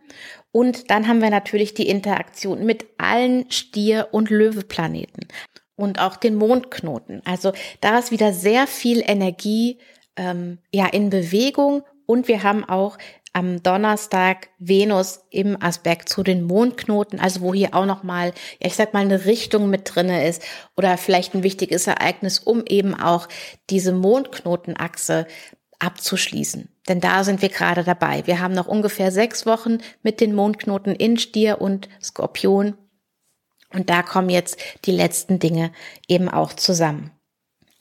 und 0.55 0.89
dann 0.89 1.09
haben 1.09 1.21
wir 1.21 1.31
natürlich 1.31 1.75
die 1.75 1.89
Interaktion 1.89 2.65
mit 2.65 2.87
allen 2.97 3.51
Stier- 3.51 4.11
und 4.13 4.31
Löweplaneten 4.31 5.27
und 5.75 5.99
auch 5.99 6.15
den 6.15 6.37
Mondknoten. 6.37 7.23
Also 7.25 7.53
da 7.81 7.99
ist 7.99 8.13
wieder 8.13 8.33
sehr 8.33 8.69
viel 8.69 9.03
Energie 9.05 9.79
ähm, 10.17 10.59
ja 10.73 10.87
in 10.87 11.11
Bewegung 11.11 11.83
und 12.07 12.29
wir 12.29 12.45
haben 12.45 12.65
auch 12.65 12.99
am 13.33 13.65
Donnerstag 13.65 14.51
Venus 14.61 15.25
im 15.31 15.61
Aspekt 15.61 16.09
zu 16.09 16.23
den 16.23 16.45
Mondknoten, 16.45 17.19
also 17.19 17.41
wo 17.41 17.53
hier 17.53 17.75
auch 17.75 17.85
noch 17.85 18.05
mal, 18.05 18.29
ja, 18.61 18.69
ich 18.69 18.77
sag 18.77 18.95
mal 18.95 19.01
eine 19.01 19.25
Richtung 19.25 19.69
mit 19.71 19.93
drinne 19.93 20.29
ist 20.29 20.41
oder 20.77 20.97
vielleicht 20.99 21.35
ein 21.35 21.43
wichtiges 21.43 21.89
Ereignis, 21.89 22.39
um 22.39 22.63
eben 22.65 22.95
auch 22.95 23.29
diese 23.71 23.91
Mondknotenachse 23.91 25.27
abzuschließen. 25.85 26.69
Denn 26.89 27.01
da 27.01 27.25
sind 27.25 27.43
wir 27.43 27.49
gerade 27.49 27.85
dabei. 27.85 28.27
Wir 28.27 28.41
haben 28.41 28.55
noch 28.55 28.67
ungefähr 28.67 29.13
sechs 29.13 29.47
Wochen 29.47 29.79
mit 30.03 30.21
den 30.21 30.35
Mondknoten 30.35 30.95
in 30.95 31.19
Stier 31.19 31.61
und 31.61 31.89
Skorpion. 32.03 32.77
Und 33.73 33.91
da 33.91 34.03
kommen 34.03 34.31
jetzt 34.31 34.59
die 34.85 34.93
letzten 34.93 35.39
Dinge 35.39 35.73
eben 36.09 36.29
auch 36.29 36.53
zusammen. 36.53 37.11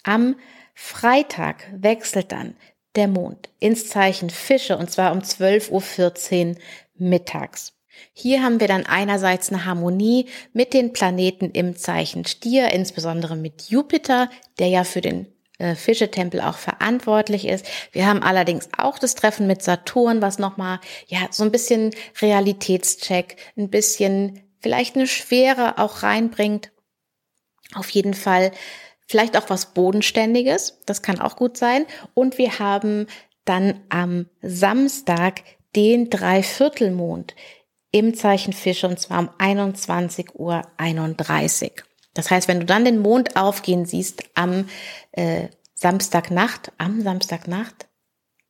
Am 0.03 0.35
Freitag 0.73 1.67
wechselt 1.75 2.31
dann 2.31 2.55
der 2.95 3.07
Mond 3.07 3.49
ins 3.59 3.87
Zeichen 3.87 4.29
Fische 4.29 4.77
und 4.77 4.91
zwar 4.91 5.11
um 5.11 5.19
12.14 5.19 6.49
Uhr 6.49 6.55
mittags. 6.95 7.73
Hier 8.13 8.43
haben 8.43 8.59
wir 8.59 8.67
dann 8.67 8.85
einerseits 8.85 9.49
eine 9.49 9.65
Harmonie 9.65 10.27
mit 10.51 10.73
den 10.73 10.93
Planeten 10.93 11.51
im 11.51 11.75
Zeichen 11.75 12.25
Stier, 12.25 12.71
insbesondere 12.71 13.35
mit 13.35 13.69
Jupiter, 13.69 14.29
der 14.59 14.67
ja 14.67 14.83
für 14.83 15.01
den 15.01 15.27
Fischetempel 15.75 16.41
auch 16.41 16.57
verantwortlich 16.57 17.47
ist. 17.47 17.65
Wir 17.91 18.07
haben 18.07 18.23
allerdings 18.23 18.69
auch 18.77 18.97
das 18.97 19.15
Treffen 19.15 19.47
mit 19.47 19.61
Saturn, 19.61 20.21
was 20.21 20.39
nochmal, 20.39 20.79
ja, 21.07 21.27
so 21.29 21.43
ein 21.43 21.51
bisschen 21.51 21.91
Realitätscheck, 22.21 23.37
ein 23.55 23.69
bisschen 23.69 24.41
vielleicht 24.61 24.95
eine 24.95 25.07
Schwere 25.07 25.77
auch 25.77 26.03
reinbringt. 26.03 26.71
Auf 27.75 27.89
jeden 27.91 28.13
Fall 28.13 28.51
vielleicht 29.07 29.37
auch 29.37 29.49
was 29.49 29.73
Bodenständiges. 29.73 30.79
Das 30.85 31.01
kann 31.01 31.19
auch 31.19 31.35
gut 31.35 31.57
sein. 31.57 31.85
Und 32.13 32.37
wir 32.37 32.59
haben 32.59 33.07
dann 33.45 33.81
am 33.89 34.27
Samstag 34.41 35.41
den 35.75 36.09
Dreiviertelmond 36.09 37.35
im 37.91 38.15
Zeichen 38.15 38.53
Fische 38.53 38.87
und 38.87 38.99
zwar 38.99 39.19
um 39.19 39.29
21.31 39.37 40.33
Uhr. 40.33 40.63
Das 42.13 42.29
heißt, 42.29 42.47
wenn 42.47 42.59
du 42.59 42.65
dann 42.65 42.85
den 42.85 42.99
Mond 42.99 43.35
aufgehen 43.35 43.85
siehst 43.85 44.23
am 44.35 44.69
äh, 45.11 45.47
Samstagnacht, 45.75 46.71
am 46.77 47.01
Samstagnacht, 47.01 47.87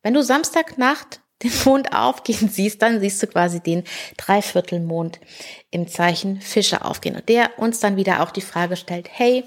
wenn 0.02 0.14
du 0.14 0.22
Samstagnacht 0.22 1.20
den 1.42 1.52
Mond 1.64 1.92
aufgehen 1.92 2.48
siehst, 2.48 2.80
dann 2.80 3.00
siehst 3.00 3.22
du 3.22 3.26
quasi 3.26 3.60
den 3.60 3.82
Dreiviertelmond 4.16 5.18
im 5.70 5.88
Zeichen 5.88 6.40
Fische 6.40 6.84
aufgehen. 6.84 7.16
Und 7.16 7.28
der 7.28 7.58
uns 7.58 7.80
dann 7.80 7.96
wieder 7.96 8.22
auch 8.22 8.30
die 8.30 8.40
Frage 8.40 8.76
stellt, 8.76 9.08
hey, 9.10 9.44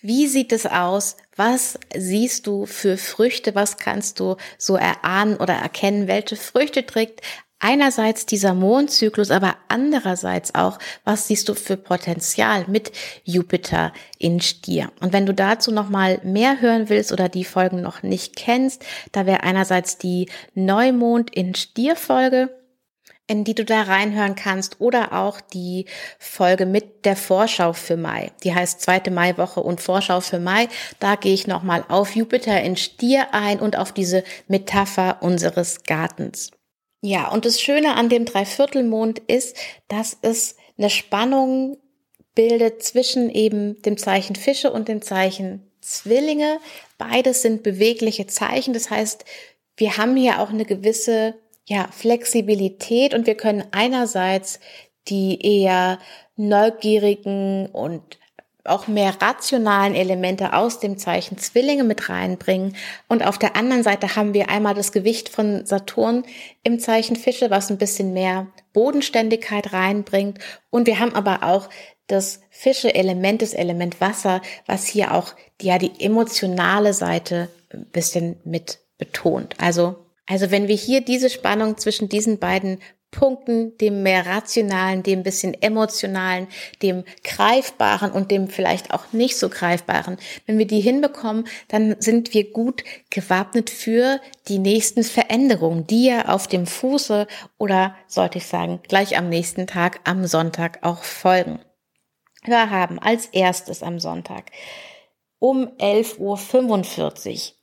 wie 0.00 0.26
sieht 0.26 0.50
es 0.50 0.64
aus? 0.66 1.16
Was 1.36 1.78
siehst 1.94 2.46
du 2.46 2.64
für 2.64 2.96
Früchte? 2.96 3.54
Was 3.54 3.76
kannst 3.76 4.18
du 4.18 4.36
so 4.56 4.76
erahnen 4.76 5.36
oder 5.36 5.54
erkennen? 5.54 6.08
Welche 6.08 6.36
Früchte 6.36 6.86
trägt 6.86 7.20
einerseits 7.60 8.26
dieser 8.26 8.54
Mondzyklus, 8.54 9.30
aber 9.30 9.56
andererseits 9.68 10.54
auch, 10.54 10.78
was 11.04 11.28
siehst 11.28 11.48
du 11.48 11.54
für 11.54 11.76
Potenzial 11.76 12.64
mit 12.66 12.90
Jupiter 13.24 13.92
in 14.18 14.40
Stier? 14.40 14.90
Und 15.00 15.12
wenn 15.12 15.26
du 15.26 15.34
dazu 15.34 15.70
noch 15.70 15.88
mal 15.88 16.20
mehr 16.24 16.60
hören 16.60 16.88
willst 16.88 17.12
oder 17.12 17.28
die 17.28 17.44
Folgen 17.44 17.82
noch 17.82 18.02
nicht 18.02 18.34
kennst, 18.34 18.84
da 19.12 19.26
wäre 19.26 19.42
einerseits 19.42 19.98
die 19.98 20.28
Neumond 20.54 21.34
in 21.34 21.54
Stier 21.54 21.96
Folge, 21.96 22.50
in 23.30 23.44
die 23.44 23.54
du 23.54 23.64
da 23.64 23.82
reinhören 23.82 24.34
kannst 24.34 24.80
oder 24.80 25.12
auch 25.12 25.40
die 25.40 25.86
Folge 26.18 26.66
mit 26.66 27.04
der 27.04 27.14
Vorschau 27.14 27.72
für 27.72 27.96
Mai. 27.96 28.32
Die 28.42 28.52
heißt 28.52 28.80
zweite 28.80 29.12
Maiwoche 29.12 29.60
und 29.60 29.80
Vorschau 29.80 30.20
für 30.20 30.40
Mai. 30.40 30.68
Da 30.98 31.14
gehe 31.14 31.34
ich 31.34 31.46
nochmal 31.46 31.84
auf 31.86 32.16
Jupiter 32.16 32.60
in 32.60 32.76
Stier 32.76 33.32
ein 33.32 33.60
und 33.60 33.78
auf 33.78 33.92
diese 33.92 34.24
Metapher 34.48 35.18
unseres 35.20 35.84
Gartens. 35.84 36.50
Ja, 37.02 37.30
und 37.30 37.46
das 37.46 37.60
Schöne 37.60 37.94
an 37.94 38.08
dem 38.08 38.26
Dreiviertelmond 38.26 39.20
ist, 39.20 39.56
dass 39.88 40.18
es 40.20 40.56
eine 40.76 40.90
Spannung 40.90 41.78
bildet 42.34 42.82
zwischen 42.82 43.30
eben 43.30 43.80
dem 43.82 43.96
Zeichen 43.96 44.36
Fische 44.36 44.70
und 44.70 44.88
dem 44.88 45.02
Zeichen 45.02 45.70
Zwillinge. 45.80 46.58
Beides 46.98 47.42
sind 47.42 47.62
bewegliche 47.62 48.26
Zeichen. 48.26 48.74
Das 48.74 48.90
heißt, 48.90 49.24
wir 49.76 49.96
haben 49.96 50.16
hier 50.16 50.40
auch 50.40 50.50
eine 50.50 50.66
gewisse 50.66 51.34
ja, 51.66 51.88
Flexibilität 51.90 53.14
und 53.14 53.26
wir 53.26 53.34
können 53.34 53.64
einerseits 53.70 54.60
die 55.08 55.40
eher 55.40 55.98
neugierigen 56.36 57.66
und 57.66 58.19
auch 58.64 58.86
mehr 58.86 59.14
rationalen 59.20 59.94
Elemente 59.94 60.52
aus 60.52 60.80
dem 60.80 60.98
Zeichen 60.98 61.38
Zwillinge 61.38 61.84
mit 61.84 62.08
reinbringen. 62.08 62.76
Und 63.08 63.26
auf 63.26 63.38
der 63.38 63.56
anderen 63.56 63.82
Seite 63.82 64.16
haben 64.16 64.34
wir 64.34 64.50
einmal 64.50 64.74
das 64.74 64.92
Gewicht 64.92 65.28
von 65.28 65.64
Saturn 65.66 66.24
im 66.62 66.78
Zeichen 66.78 67.16
Fische, 67.16 67.50
was 67.50 67.70
ein 67.70 67.78
bisschen 67.78 68.12
mehr 68.12 68.48
Bodenständigkeit 68.72 69.72
reinbringt. 69.72 70.38
Und 70.70 70.86
wir 70.86 70.98
haben 70.98 71.14
aber 71.14 71.42
auch 71.42 71.68
das 72.06 72.40
Fische-Element, 72.50 73.42
das 73.42 73.54
Element 73.54 74.00
Wasser, 74.00 74.42
was 74.66 74.86
hier 74.86 75.14
auch 75.14 75.34
ja 75.62 75.78
die 75.78 75.92
emotionale 76.00 76.92
Seite 76.92 77.48
ein 77.72 77.86
bisschen 77.86 78.36
mit 78.44 78.80
betont. 78.98 79.54
Also, 79.58 79.96
also 80.26 80.50
wenn 80.50 80.68
wir 80.68 80.76
hier 80.76 81.00
diese 81.00 81.30
Spannung 81.30 81.78
zwischen 81.78 82.08
diesen 82.08 82.38
beiden 82.38 82.80
Punkten, 83.10 83.76
dem 83.78 84.02
mehr 84.02 84.26
rationalen, 84.26 85.02
dem 85.02 85.22
bisschen 85.22 85.60
emotionalen, 85.60 86.46
dem 86.82 87.04
greifbaren 87.24 88.12
und 88.12 88.30
dem 88.30 88.48
vielleicht 88.48 88.92
auch 88.92 89.12
nicht 89.12 89.36
so 89.36 89.48
greifbaren. 89.48 90.16
Wenn 90.46 90.58
wir 90.58 90.66
die 90.66 90.80
hinbekommen, 90.80 91.46
dann 91.68 91.96
sind 91.98 92.34
wir 92.34 92.50
gut 92.52 92.84
gewappnet 93.10 93.70
für 93.70 94.20
die 94.48 94.58
nächsten 94.58 95.02
Veränderungen, 95.02 95.86
die 95.86 96.06
ja 96.06 96.28
auf 96.28 96.46
dem 96.46 96.66
Fuße 96.66 97.26
oder 97.58 97.96
sollte 98.06 98.38
ich 98.38 98.46
sagen, 98.46 98.80
gleich 98.88 99.16
am 99.16 99.28
nächsten 99.28 99.66
Tag, 99.66 100.00
am 100.04 100.26
Sonntag 100.26 100.78
auch 100.82 101.02
folgen. 101.02 101.60
Wir 102.44 102.70
haben 102.70 102.98
als 102.98 103.26
erstes 103.26 103.82
am 103.82 103.98
Sonntag 103.98 104.50
um 105.38 105.68
11.45 105.78 106.18
Uhr 106.18 107.54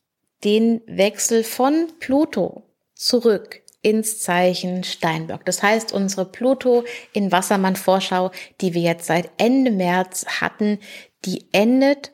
den 0.43 0.81
Wechsel 0.87 1.43
von 1.43 1.87
Pluto 1.99 2.63
zurück 2.95 3.61
ins 3.81 4.19
Zeichen 4.21 4.83
Steinbock. 4.83 5.45
Das 5.45 5.63
heißt, 5.63 5.93
unsere 5.93 6.25
Pluto 6.25 6.83
in 7.13 7.31
Wassermann 7.31 7.75
Vorschau, 7.75 8.31
die 8.61 8.73
wir 8.73 8.81
jetzt 8.81 9.05
seit 9.05 9.29
Ende 9.37 9.71
März 9.71 10.25
hatten, 10.41 10.79
die 11.25 11.45
endet 11.51 12.11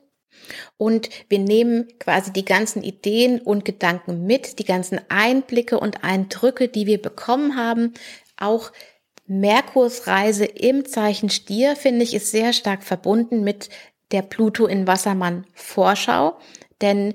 und 0.78 1.10
wir 1.30 1.40
nehmen 1.40 1.88
quasi 2.00 2.34
die 2.34 2.46
ganzen 2.46 2.84
Ideen 2.84 3.40
und 3.40 3.66
Gedanken 3.66 4.26
mit, 4.26 4.60
die 4.60 4.66
ganzen 4.66 5.00
Einblicke 5.10 5.80
und 5.80 6.04
Eindrücke, 6.04 6.68
die 6.68 6.86
wir 6.86 7.02
bekommen 7.02 7.56
haben. 7.56 7.94
Auch 8.38 8.72
Merkurs 9.26 10.08
Reise 10.08 10.46
im 10.46 10.86
Zeichen 10.86 11.30
Stier, 11.30 11.76
finde 11.76 12.04
ich, 12.04 12.14
ist 12.14 12.32
sehr 12.32 12.52
stark 12.52 12.84
verbunden 12.84 13.44
mit 13.44 13.70
der 14.12 14.22
Pluto 14.22 14.66
in 14.66 14.86
Wassermann 14.86 15.46
Vorschau. 15.54 16.38
Denn 16.82 17.14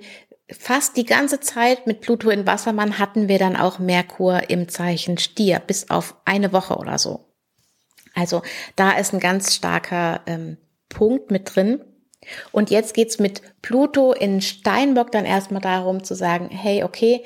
fast 0.51 0.97
die 0.97 1.05
ganze 1.05 1.41
Zeit 1.41 1.87
mit 1.87 2.01
Pluto 2.01 2.31
in 2.31 2.47
Wassermann 2.47 2.99
hatten 2.99 3.29
wir 3.29 3.39
dann 3.39 3.57
auch 3.57 3.79
Merkur 3.79 4.49
im 4.51 4.69
Zeichen 4.69 5.19
Stier, 5.19 5.61
bis 5.61 5.91
auf 5.91 6.17
eine 6.25 6.53
Woche 6.53 6.77
oder 6.77 6.99
so. 6.99 7.27
Also 8.15 8.43
da 8.77 8.93
ist 8.93 9.13
ein 9.13 9.21
ganz 9.21 9.55
starker 9.55 10.23
ähm, 10.27 10.57
Punkt 10.89 11.31
mit 11.31 11.55
drin. 11.55 11.85
Und 12.51 12.71
jetzt 12.71 12.95
geht's 12.95 13.19
mit 13.19 13.43
Pluto 13.63 14.13
in 14.13 14.41
Steinbock 14.41 15.13
dann 15.13 15.25
erstmal 15.25 15.61
darum 15.61 16.03
zu 16.03 16.15
sagen, 16.15 16.49
hey, 16.51 16.83
okay, 16.83 17.25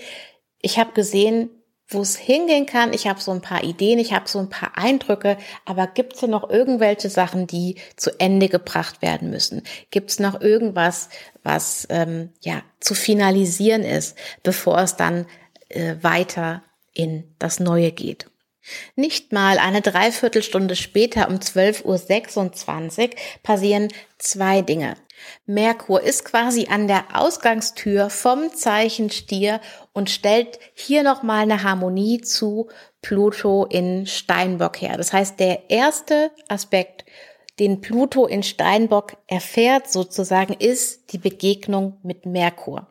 ich 0.61 0.79
habe 0.79 0.93
gesehen, 0.93 1.51
wo 1.95 2.01
es 2.01 2.17
hingehen 2.17 2.67
kann. 2.67 2.93
Ich 2.93 3.07
habe 3.07 3.21
so 3.21 3.31
ein 3.31 3.41
paar 3.41 3.65
Ideen, 3.65 3.99
ich 3.99 4.13
habe 4.13 4.29
so 4.29 4.39
ein 4.39 4.49
paar 4.49 4.77
Eindrücke, 4.77 5.37
aber 5.65 5.87
gibt 5.87 6.15
es 6.15 6.21
denn 6.21 6.31
noch 6.31 6.49
irgendwelche 6.49 7.11
Sachen, 7.11 7.47
die 7.47 7.77
zu 7.97 8.19
Ende 8.19 8.49
gebracht 8.49 9.03
werden 9.03 9.31
müssen? 9.31 9.63
Gibt 9.91 10.11
es 10.11 10.19
noch 10.19 10.41
irgendwas, 10.41 11.09
was 11.43 11.87
ähm, 11.91 12.31
ja 12.41 12.63
zu 12.81 12.95
finalisieren 12.95 13.83
ist, 13.83 14.17
bevor 14.43 14.79
es 14.79 14.97
dann 14.97 15.27
äh, 15.69 15.97
weiter 16.03 16.63
in 16.95 17.25
das 17.39 17.61
Neue 17.61 17.93
geht? 17.93 18.27
Nicht 18.95 19.33
mal 19.33 19.59
eine 19.59 19.81
Dreiviertelstunde 19.81 20.77
später 20.77 21.29
um 21.29 21.37
12.26 21.37 23.03
Uhr 23.03 23.11
passieren 23.43 23.89
zwei 24.19 24.63
Dinge. 24.63 24.95
Merkur 25.47 26.03
ist 26.03 26.25
quasi 26.25 26.67
an 26.71 26.89
der 26.89 27.05
Ausgangstür 27.15 28.11
vom 28.11 28.53
Zeichen 28.55 29.11
Stier 29.11 29.61
und 29.93 30.11
stellt 30.11 30.59
hier 30.75 31.03
nochmal 31.03 31.43
eine 31.43 31.63
Harmonie 31.63 32.21
zu 32.21 32.69
Pluto 33.03 33.67
in 33.67 34.07
Steinbock 34.07 34.81
her. 34.81 34.97
Das 34.97 35.13
heißt, 35.13 35.39
der 35.41 35.71
erste 35.71 36.31
Aspekt, 36.49 37.05
den 37.59 37.81
Pluto 37.81 38.27
in 38.27 38.43
Steinbock 38.43 39.17
erfährt 39.27 39.91
sozusagen, 39.91 40.55
ist 40.55 41.13
die 41.13 41.19
Begegnung 41.19 41.99
mit 42.03 42.25
Merkur. 42.25 42.89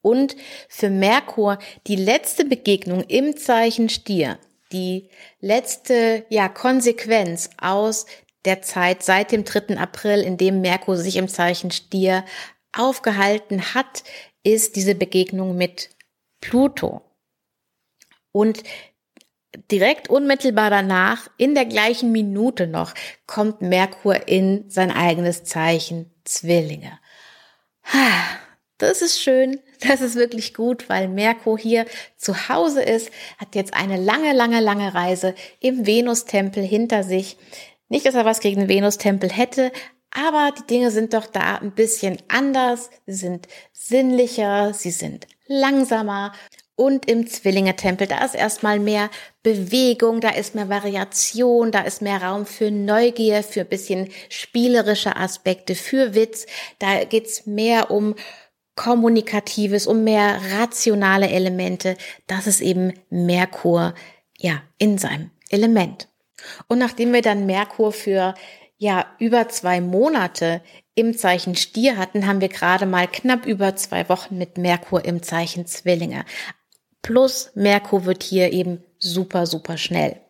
Und 0.00 0.34
für 0.68 0.90
Merkur 0.90 1.58
die 1.86 1.96
letzte 1.96 2.44
Begegnung 2.44 3.04
im 3.04 3.36
Zeichen 3.36 3.88
Stier, 3.88 4.38
die 4.72 5.08
letzte 5.40 6.24
ja, 6.28 6.48
Konsequenz 6.48 7.50
aus 7.60 8.06
der 8.44 8.62
Zeit 8.62 9.02
seit 9.02 9.32
dem 9.32 9.44
3. 9.44 9.76
April, 9.76 10.20
in 10.20 10.36
dem 10.36 10.60
Merkur 10.60 10.96
sich 10.96 11.16
im 11.16 11.28
Zeichen 11.28 11.70
Stier 11.70 12.24
aufgehalten 12.72 13.74
hat, 13.74 14.02
ist 14.42 14.76
diese 14.76 14.94
Begegnung 14.94 15.56
mit 15.56 15.90
Pluto. 16.40 17.02
Und 18.32 18.62
direkt 19.70 20.08
unmittelbar 20.08 20.70
danach, 20.70 21.28
in 21.36 21.54
der 21.54 21.66
gleichen 21.66 22.12
Minute 22.12 22.66
noch, 22.66 22.94
kommt 23.26 23.60
Merkur 23.60 24.26
in 24.28 24.68
sein 24.68 24.90
eigenes 24.90 25.44
Zeichen 25.44 26.10
Zwillinge. 26.24 26.98
Das 28.78 29.02
ist 29.02 29.20
schön, 29.20 29.60
das 29.80 30.00
ist 30.00 30.16
wirklich 30.16 30.54
gut, 30.54 30.88
weil 30.88 31.06
Merkur 31.08 31.58
hier 31.58 31.86
zu 32.16 32.48
Hause 32.48 32.82
ist, 32.82 33.10
hat 33.38 33.54
jetzt 33.54 33.74
eine 33.74 33.96
lange, 33.96 34.32
lange, 34.32 34.60
lange 34.60 34.94
Reise 34.94 35.34
im 35.60 35.86
Venustempel 35.86 36.64
hinter 36.64 37.04
sich. 37.04 37.36
Nicht, 37.92 38.06
dass 38.06 38.14
er 38.14 38.24
was 38.24 38.40
gegen 38.40 38.60
den 38.60 38.68
Venustempel 38.70 39.30
hätte, 39.30 39.70
aber 40.12 40.54
die 40.58 40.66
Dinge 40.66 40.90
sind 40.90 41.12
doch 41.12 41.26
da 41.26 41.56
ein 41.56 41.72
bisschen 41.72 42.16
anders. 42.28 42.88
Sie 43.04 43.12
sind 43.12 43.48
sinnlicher, 43.74 44.72
sie 44.72 44.90
sind 44.90 45.26
langsamer. 45.46 46.32
Und 46.74 47.06
im 47.06 47.26
Zwillinge-Tempel, 47.26 48.06
da 48.06 48.24
ist 48.24 48.34
erstmal 48.34 48.78
mehr 48.78 49.10
Bewegung, 49.42 50.22
da 50.22 50.30
ist 50.30 50.54
mehr 50.54 50.70
Variation, 50.70 51.70
da 51.70 51.82
ist 51.82 52.00
mehr 52.00 52.22
Raum 52.22 52.46
für 52.46 52.70
Neugier, 52.70 53.42
für 53.42 53.60
ein 53.60 53.68
bisschen 53.68 54.08
spielerische 54.30 55.14
Aspekte, 55.14 55.74
für 55.74 56.14
Witz. 56.14 56.46
Da 56.78 57.04
geht's 57.04 57.44
mehr 57.44 57.90
um 57.90 58.14
Kommunikatives, 58.74 59.86
um 59.86 60.02
mehr 60.02 60.40
rationale 60.58 61.28
Elemente. 61.28 61.98
Das 62.26 62.46
ist 62.46 62.62
eben 62.62 62.94
Merkur, 63.10 63.94
ja, 64.38 64.62
in 64.78 64.96
seinem 64.96 65.30
Element. 65.50 66.08
Und 66.68 66.78
nachdem 66.78 67.12
wir 67.12 67.22
dann 67.22 67.46
Merkur 67.46 67.92
für 67.92 68.34
ja 68.78 69.06
über 69.18 69.48
zwei 69.48 69.80
Monate 69.80 70.60
im 70.94 71.16
Zeichen 71.16 71.54
Stier 71.54 71.96
hatten, 71.96 72.26
haben 72.26 72.40
wir 72.40 72.48
gerade 72.48 72.86
mal 72.86 73.06
knapp 73.06 73.46
über 73.46 73.76
zwei 73.76 74.08
Wochen 74.08 74.36
mit 74.36 74.58
Merkur 74.58 75.04
im 75.04 75.22
Zeichen 75.22 75.66
Zwillinge. 75.66 76.24
Plus 77.00 77.50
Merkur 77.54 78.04
wird 78.04 78.22
hier 78.22 78.52
eben 78.52 78.82
super, 78.98 79.46
super 79.46 79.76
schnell. 79.76 80.20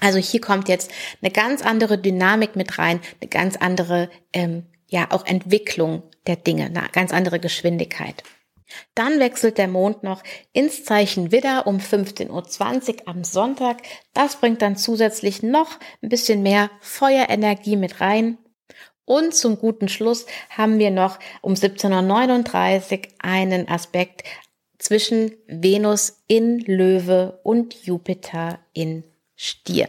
Also 0.00 0.18
hier 0.18 0.40
kommt 0.40 0.68
jetzt 0.68 0.90
eine 1.22 1.30
ganz 1.30 1.62
andere 1.62 1.98
Dynamik 1.98 2.56
mit 2.56 2.78
rein, 2.78 3.00
eine 3.20 3.28
ganz 3.28 3.56
andere, 3.56 4.10
ähm, 4.32 4.66
ja, 4.88 5.10
auch 5.10 5.24
Entwicklung 5.24 6.02
der 6.26 6.36
Dinge, 6.36 6.66
eine 6.66 6.88
ganz 6.92 7.12
andere 7.12 7.40
Geschwindigkeit. 7.40 8.22
Dann 8.94 9.20
wechselt 9.20 9.58
der 9.58 9.68
Mond 9.68 10.02
noch 10.02 10.22
ins 10.52 10.84
Zeichen 10.84 11.32
Widder 11.32 11.66
um 11.66 11.78
15.20 11.78 12.30
Uhr 12.30 13.08
am 13.08 13.24
Sonntag. 13.24 13.82
Das 14.12 14.36
bringt 14.36 14.62
dann 14.62 14.76
zusätzlich 14.76 15.42
noch 15.42 15.78
ein 16.02 16.08
bisschen 16.08 16.42
mehr 16.42 16.70
Feuerenergie 16.80 17.76
mit 17.76 18.00
rein. 18.00 18.38
Und 19.04 19.34
zum 19.34 19.58
guten 19.58 19.88
Schluss 19.88 20.26
haben 20.50 20.78
wir 20.78 20.90
noch 20.90 21.18
um 21.40 21.54
17.39 21.54 22.98
Uhr 22.98 23.02
einen 23.20 23.68
Aspekt 23.68 24.24
zwischen 24.78 25.32
Venus 25.46 26.22
in 26.26 26.58
Löwe 26.58 27.38
und 27.44 27.86
Jupiter 27.86 28.58
in 28.72 29.04
Stier. 29.36 29.88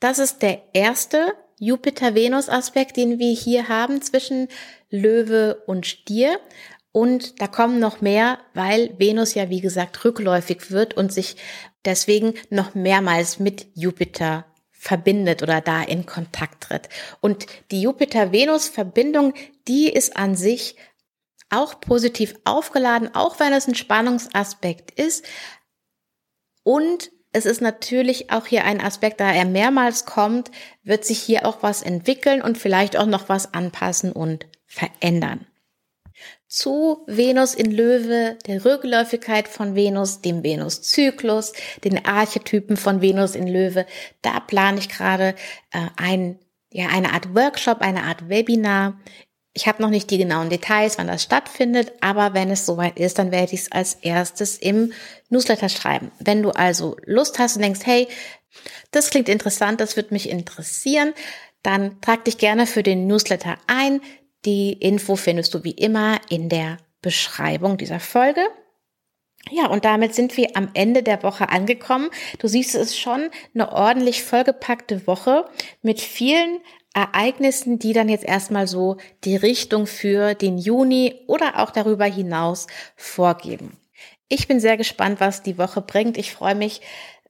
Das 0.00 0.18
ist 0.18 0.42
der 0.42 0.62
erste 0.72 1.32
Jupiter-Venus-Aspekt, 1.58 2.96
den 2.96 3.18
wir 3.18 3.32
hier 3.32 3.68
haben 3.68 4.02
zwischen 4.02 4.48
Löwe 4.90 5.62
und 5.66 5.86
Stier. 5.86 6.40
Und 6.92 7.40
da 7.40 7.46
kommen 7.46 7.78
noch 7.78 8.00
mehr, 8.00 8.38
weil 8.54 8.98
Venus 8.98 9.34
ja, 9.34 9.48
wie 9.48 9.60
gesagt, 9.60 10.04
rückläufig 10.04 10.70
wird 10.70 10.94
und 10.94 11.12
sich 11.12 11.36
deswegen 11.84 12.34
noch 12.50 12.74
mehrmals 12.74 13.38
mit 13.38 13.68
Jupiter 13.74 14.46
verbindet 14.72 15.42
oder 15.42 15.60
da 15.60 15.82
in 15.82 16.06
Kontakt 16.06 16.64
tritt. 16.64 16.88
Und 17.20 17.46
die 17.70 17.82
Jupiter-Venus-Verbindung, 17.82 19.34
die 19.68 19.88
ist 19.88 20.16
an 20.16 20.34
sich 20.34 20.76
auch 21.50 21.80
positiv 21.80 22.34
aufgeladen, 22.44 23.14
auch 23.14 23.38
wenn 23.38 23.52
es 23.52 23.68
ein 23.68 23.74
Spannungsaspekt 23.74 24.90
ist. 24.98 25.24
Und 26.64 27.10
es 27.32 27.46
ist 27.46 27.60
natürlich 27.60 28.32
auch 28.32 28.46
hier 28.46 28.64
ein 28.64 28.80
Aspekt, 28.80 29.20
da 29.20 29.30
er 29.30 29.44
mehrmals 29.44 30.06
kommt, 30.06 30.50
wird 30.82 31.04
sich 31.04 31.20
hier 31.20 31.46
auch 31.46 31.62
was 31.62 31.82
entwickeln 31.82 32.42
und 32.42 32.58
vielleicht 32.58 32.96
auch 32.96 33.06
noch 33.06 33.28
was 33.28 33.54
anpassen 33.54 34.12
und 34.12 34.46
verändern 34.66 35.46
zu 36.50 37.04
Venus 37.06 37.54
in 37.54 37.70
Löwe, 37.70 38.36
der 38.46 38.64
Rückläufigkeit 38.64 39.46
von 39.46 39.76
Venus, 39.76 40.20
dem 40.20 40.42
Venuszyklus, 40.42 41.52
den 41.84 42.04
Archetypen 42.04 42.76
von 42.76 43.00
Venus 43.00 43.36
in 43.36 43.46
Löwe. 43.46 43.86
Da 44.20 44.40
plane 44.40 44.80
ich 44.80 44.88
gerade 44.88 45.36
äh, 45.70 45.86
ein, 45.96 46.40
ja, 46.72 46.88
eine 46.88 47.12
Art 47.12 47.36
Workshop, 47.36 47.80
eine 47.80 48.02
Art 48.02 48.28
Webinar. 48.28 48.98
Ich 49.52 49.68
habe 49.68 49.80
noch 49.80 49.90
nicht 49.90 50.10
die 50.10 50.18
genauen 50.18 50.50
Details, 50.50 50.98
wann 50.98 51.06
das 51.06 51.22
stattfindet, 51.22 51.92
aber 52.00 52.34
wenn 52.34 52.50
es 52.50 52.66
soweit 52.66 52.98
ist, 52.98 53.20
dann 53.20 53.30
werde 53.30 53.54
ich 53.54 53.60
es 53.60 53.72
als 53.72 53.94
erstes 53.94 54.58
im 54.58 54.92
Newsletter 55.28 55.68
schreiben. 55.68 56.10
Wenn 56.18 56.42
du 56.42 56.50
also 56.50 56.96
Lust 57.04 57.38
hast 57.38 57.56
und 57.56 57.62
denkst, 57.62 57.80
hey, 57.84 58.08
das 58.90 59.10
klingt 59.10 59.28
interessant, 59.28 59.80
das 59.80 59.96
wird 59.96 60.10
mich 60.10 60.28
interessieren, 60.28 61.14
dann 61.62 62.00
trag 62.00 62.24
dich 62.24 62.38
gerne 62.38 62.66
für 62.66 62.82
den 62.82 63.06
Newsletter 63.06 63.56
ein. 63.68 64.00
Die 64.44 64.72
Info 64.72 65.16
findest 65.16 65.54
du 65.54 65.64
wie 65.64 65.72
immer 65.72 66.18
in 66.28 66.48
der 66.48 66.78
Beschreibung 67.02 67.76
dieser 67.76 68.00
Folge. 68.00 68.42
Ja, 69.50 69.66
und 69.66 69.84
damit 69.84 70.14
sind 70.14 70.36
wir 70.36 70.56
am 70.56 70.70
Ende 70.74 71.02
der 71.02 71.22
Woche 71.22 71.48
angekommen. 71.48 72.10
Du 72.38 72.46
siehst, 72.46 72.74
es 72.74 72.90
ist 72.90 72.98
schon 72.98 73.30
eine 73.54 73.72
ordentlich 73.72 74.22
vollgepackte 74.22 75.06
Woche 75.06 75.46
mit 75.82 76.00
vielen 76.00 76.60
Ereignissen, 76.92 77.78
die 77.78 77.92
dann 77.92 78.08
jetzt 78.08 78.24
erstmal 78.24 78.66
so 78.66 78.96
die 79.24 79.36
Richtung 79.36 79.86
für 79.86 80.34
den 80.34 80.58
Juni 80.58 81.20
oder 81.26 81.60
auch 81.60 81.70
darüber 81.70 82.04
hinaus 82.04 82.66
vorgeben. 82.96 83.76
Ich 84.28 84.46
bin 84.46 84.60
sehr 84.60 84.76
gespannt, 84.76 85.20
was 85.20 85.42
die 85.42 85.58
Woche 85.58 85.80
bringt. 85.80 86.16
Ich 86.18 86.32
freue 86.32 86.54
mich 86.54 86.80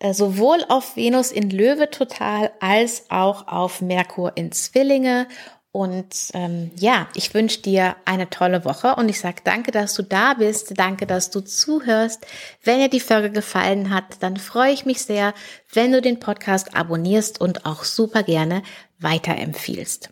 äh, 0.01 0.13
sowohl 0.15 0.65
auf 0.69 0.97
Venus 0.97 1.31
in 1.31 1.51
Löwe 1.51 1.91
total 1.91 2.53
als 2.61 3.11
auch 3.11 3.49
auf 3.49 3.81
Merkur 3.81 4.33
in 4.37 4.51
Zwillinge 4.53 5.29
und 5.73 6.31
ähm, 6.35 6.73
ja, 6.77 7.07
ich 7.15 7.33
wünsche 7.33 7.63
dir 7.63 7.95
eine 8.05 8.29
tolle 8.29 8.65
Woche 8.65 8.97
und 8.97 9.09
ich 9.09 9.21
sage 9.21 9.43
danke, 9.45 9.71
dass 9.71 9.95
du 9.95 10.03
da 10.03 10.35
bist, 10.35 10.77
danke, 10.77 11.07
dass 11.07 11.31
du 11.31 11.41
zuhörst. 11.41 12.27
Wenn 12.65 12.81
dir 12.81 12.89
die 12.89 12.99
Folge 12.99 13.31
gefallen 13.31 13.91
hat, 13.91 14.21
dann 14.21 14.37
freue 14.37 14.73
ich 14.73 14.85
mich 14.85 15.03
sehr, 15.03 15.33
wenn 15.73 15.93
du 15.93 16.03
den 16.03 16.19
Podcast 16.19 16.77
abonnierst 16.77 17.41
und 17.41 17.67
auch 17.67 17.85
super 17.85 18.25
gerne 18.25 18.63
weiterempfiehlst. 18.99 20.11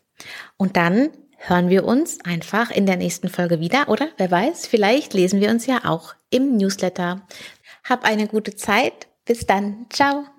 Und 0.56 0.76
dann 0.76 1.10
hören 1.36 1.68
wir 1.70 1.84
uns 1.84 2.18
einfach 2.24 2.70
in 2.70 2.86
der 2.86 2.96
nächsten 2.96 3.28
Folge 3.28 3.58
wieder 3.58 3.88
oder 3.88 4.08
wer 4.16 4.30
weiß, 4.30 4.66
vielleicht 4.66 5.12
lesen 5.12 5.40
wir 5.40 5.50
uns 5.50 5.66
ja 5.66 5.84
auch 5.84 6.14
im 6.30 6.56
Newsletter. 6.56 7.26
Hab 7.82 8.04
eine 8.04 8.28
gute 8.28 8.54
Zeit. 8.54 9.08
Bis 9.24 9.46
dann. 9.46 9.86
Ciao. 9.90 10.37